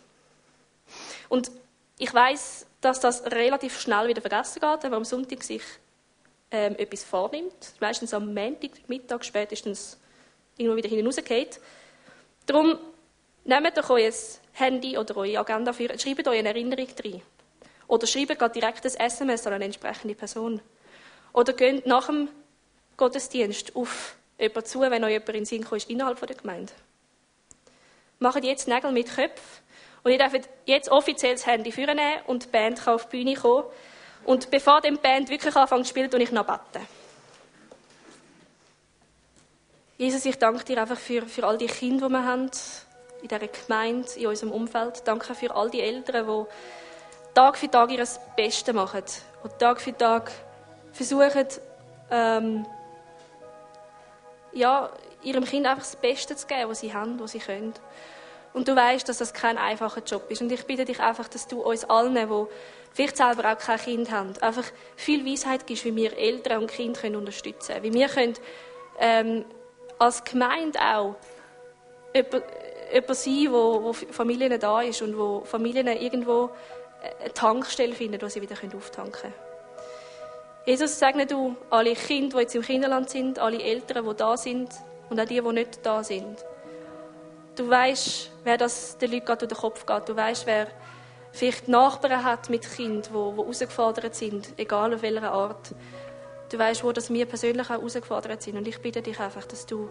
Und 1.28 1.50
ich 1.98 2.12
weiß, 2.12 2.66
dass 2.80 3.00
das 3.00 3.24
relativ 3.26 3.80
schnell 3.80 4.08
wieder 4.08 4.20
vergessen 4.20 4.60
geht, 4.60 4.82
man 4.84 4.94
am 4.94 5.04
Sonntag 5.04 5.42
sich 5.42 5.62
ähm, 6.50 6.76
etwas 6.76 7.04
vornimmt. 7.04 7.74
Meistens 7.80 8.14
am 8.14 8.32
Montag, 8.32 8.70
Mittag, 8.88 9.24
spätestens 9.24 9.98
irgendwo 10.56 10.76
wieder 10.76 10.88
hinausgeht. 10.88 11.60
Darum 12.46 12.78
nehmt 13.44 13.76
doch 13.76 13.90
euer 13.90 14.12
Handy 14.52 14.98
oder 14.98 15.16
eure 15.16 15.38
Agenda 15.38 15.72
für, 15.72 15.98
schreibt 15.98 16.26
euch 16.28 16.38
eine 16.38 16.48
Erinnerung 16.48 16.88
rein. 17.04 17.22
Oder 17.86 18.06
schreibt 18.06 18.38
gerade 18.38 18.52
direkt 18.52 18.84
ein 18.84 18.94
SMS 18.94 19.46
an 19.46 19.54
eine 19.54 19.64
entsprechende 19.64 20.14
Person. 20.14 20.60
Oder 21.32 21.52
geht 21.52 21.86
nach 21.86 22.06
dem 22.06 22.28
Gottesdienst 22.96 23.76
auf 23.76 24.16
jemanden 24.38 24.64
zu, 24.64 24.80
wenn 24.80 25.04
euch 25.04 25.10
jemand 25.10 25.28
in 25.28 25.34
den 25.34 25.44
Sinn 25.44 25.64
kommt, 25.64 25.88
innerhalb 25.88 26.26
der 26.26 26.36
Gemeinde. 26.36 26.72
Macht 28.18 28.44
jetzt 28.44 28.68
Nägel 28.68 28.92
mit 28.92 29.14
Köpfen. 29.14 29.62
Und 30.02 30.12
ihr 30.12 30.18
dürft 30.18 30.48
jetzt 30.64 30.90
offiziell 30.90 31.34
das 31.34 31.46
Handy 31.46 31.72
führen 31.72 31.98
und 32.26 32.44
die 32.44 32.48
Band 32.48 32.82
kann 32.82 32.94
auf 32.94 33.08
die 33.08 33.18
Bühne 33.18 33.34
kommen. 33.34 33.64
Und 34.28 34.50
bevor 34.50 34.82
die 34.82 34.90
Band 34.90 35.30
wirklich 35.30 35.56
anfängt 35.56 35.86
zu 35.86 35.88
spielen, 35.88 36.10
tue 36.10 36.20
ich 36.20 36.30
noch 36.30 36.44
beten. 36.44 36.86
Jesus, 39.96 40.26
ich 40.26 40.36
danke 40.36 40.62
dir 40.64 40.82
einfach 40.82 40.98
für, 40.98 41.22
für 41.22 41.46
all 41.46 41.56
die 41.56 41.66
Kinder, 41.66 42.08
die 42.08 42.12
wir 42.12 42.26
haben, 42.26 42.50
in 43.22 43.28
dieser 43.28 43.48
Gemeinde, 43.48 44.06
in 44.16 44.26
unserem 44.26 44.52
Umfeld. 44.52 45.00
Danke 45.06 45.34
für 45.34 45.56
all 45.56 45.70
die 45.70 45.80
Eltern, 45.80 46.26
die 46.26 47.32
Tag 47.32 47.56
für 47.56 47.70
Tag 47.70 47.90
ihr 47.90 48.06
Bestes 48.36 48.74
machen. 48.74 49.02
Und 49.44 49.58
Tag 49.58 49.80
für 49.80 49.96
Tag 49.96 50.30
versuchen, 50.92 51.46
ähm, 52.10 52.66
ja, 54.52 54.90
ihrem 55.22 55.46
Kind 55.46 55.66
einfach 55.66 55.84
das 55.84 55.96
Beste 55.96 56.36
zu 56.36 56.46
geben, 56.46 56.68
was 56.68 56.80
sie 56.80 56.92
haben, 56.92 57.18
was 57.18 57.32
sie 57.32 57.38
können. 57.38 57.72
Und 58.52 58.68
du 58.68 58.76
weißt, 58.76 59.08
dass 59.08 59.18
das 59.18 59.32
kein 59.32 59.56
einfacher 59.56 60.02
Job 60.02 60.30
ist. 60.30 60.42
Und 60.42 60.52
ich 60.52 60.66
bitte 60.66 60.84
dich 60.84 61.00
einfach, 61.00 61.28
dass 61.28 61.48
du 61.48 61.62
uns 61.62 61.84
allen, 61.84 62.14
die 62.14 62.46
vielleicht 62.92 63.16
selber 63.16 63.52
auch 63.52 63.58
kein 63.58 63.78
Kind 63.78 64.10
haben, 64.10 64.32
einfach 64.40 64.64
viel 64.96 65.24
Weisheit 65.24 65.66
gibst, 65.66 65.84
wie 65.84 65.94
wir 65.94 66.16
Eltern 66.16 66.62
und 66.62 66.70
Kinder 66.70 67.00
können 67.00 67.16
unterstützen 67.16 67.74
können. 67.74 67.84
Wie 67.84 67.92
wir 67.92 68.08
können, 68.08 68.34
ähm, 68.98 69.44
als 69.98 70.24
Gemeinde 70.24 70.78
auch 70.80 71.16
jemand, 72.14 72.44
jemand 72.92 73.16
sein, 73.16 73.46
wo, 73.50 73.82
wo 73.84 73.92
Familien 73.92 74.58
da 74.58 74.80
ist 74.82 75.02
und 75.02 75.16
wo 75.16 75.42
Familien 75.44 75.86
irgendwo 75.88 76.50
eine 77.20 77.32
Tankstelle 77.32 77.94
finden, 77.94 78.20
wo 78.20 78.28
sie 78.28 78.40
wieder 78.40 78.56
auftanken 78.76 79.12
können. 79.12 79.34
Jesus, 80.66 80.98
segne 80.98 81.26
du 81.26 81.56
alle 81.70 81.94
Kinder, 81.94 82.36
die 82.36 82.42
jetzt 82.42 82.54
im 82.54 82.62
Kinderland 82.62 83.08
sind, 83.08 83.38
alle 83.38 83.62
Eltern, 83.62 84.06
die 84.06 84.14
da 84.14 84.36
sind 84.36 84.68
und 85.08 85.18
auch 85.18 85.24
die, 85.24 85.40
die 85.40 85.52
nicht 85.52 85.84
da 85.84 86.04
sind. 86.04 86.44
Du 87.56 87.68
weißt, 87.68 88.30
wer 88.44 88.58
das 88.58 88.98
den 88.98 89.12
Leuten 89.12 89.26
durch 89.26 89.48
den 89.48 89.56
Kopf 89.56 89.86
geht. 89.86 90.08
Du 90.08 90.14
weißt, 90.14 90.46
wer 90.46 90.68
vielleicht 91.32 91.68
Nachbarn 91.68 92.24
hat 92.24 92.50
mit 92.50 92.70
Kindern, 92.70 93.02
die, 93.02 93.08
die 93.08 93.42
herausgefordert 93.42 94.14
sind, 94.14 94.54
egal 94.56 94.94
auf 94.94 95.02
welcher 95.02 95.32
Art. 95.32 95.74
Du 96.50 96.58
weißt, 96.58 96.82
wo 96.82 96.92
das 96.92 97.10
wir 97.10 97.26
persönlich 97.26 97.66
auch 97.66 97.70
herausgefordert 97.70 98.42
sind. 98.42 98.56
Und 98.56 98.66
ich 98.66 98.80
bitte 98.80 99.02
dich 99.02 99.20
einfach, 99.20 99.44
dass 99.44 99.66
du 99.66 99.88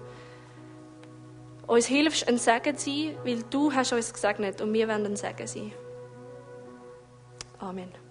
uns 1.68 1.86
hilfst, 1.86 2.28
ein 2.28 2.38
Segen 2.38 2.78
zu 2.78 2.90
sein, 2.90 3.18
weil 3.24 3.44
du 3.44 3.72
hast 3.72 3.94
uns 3.94 4.14
gesegnet 4.14 4.62
und 4.62 4.74
wir 4.74 4.88
wollen 4.88 5.06
ein 5.06 5.16
Segen 5.16 5.48
sein. 5.48 5.74
Amen. 7.60 8.07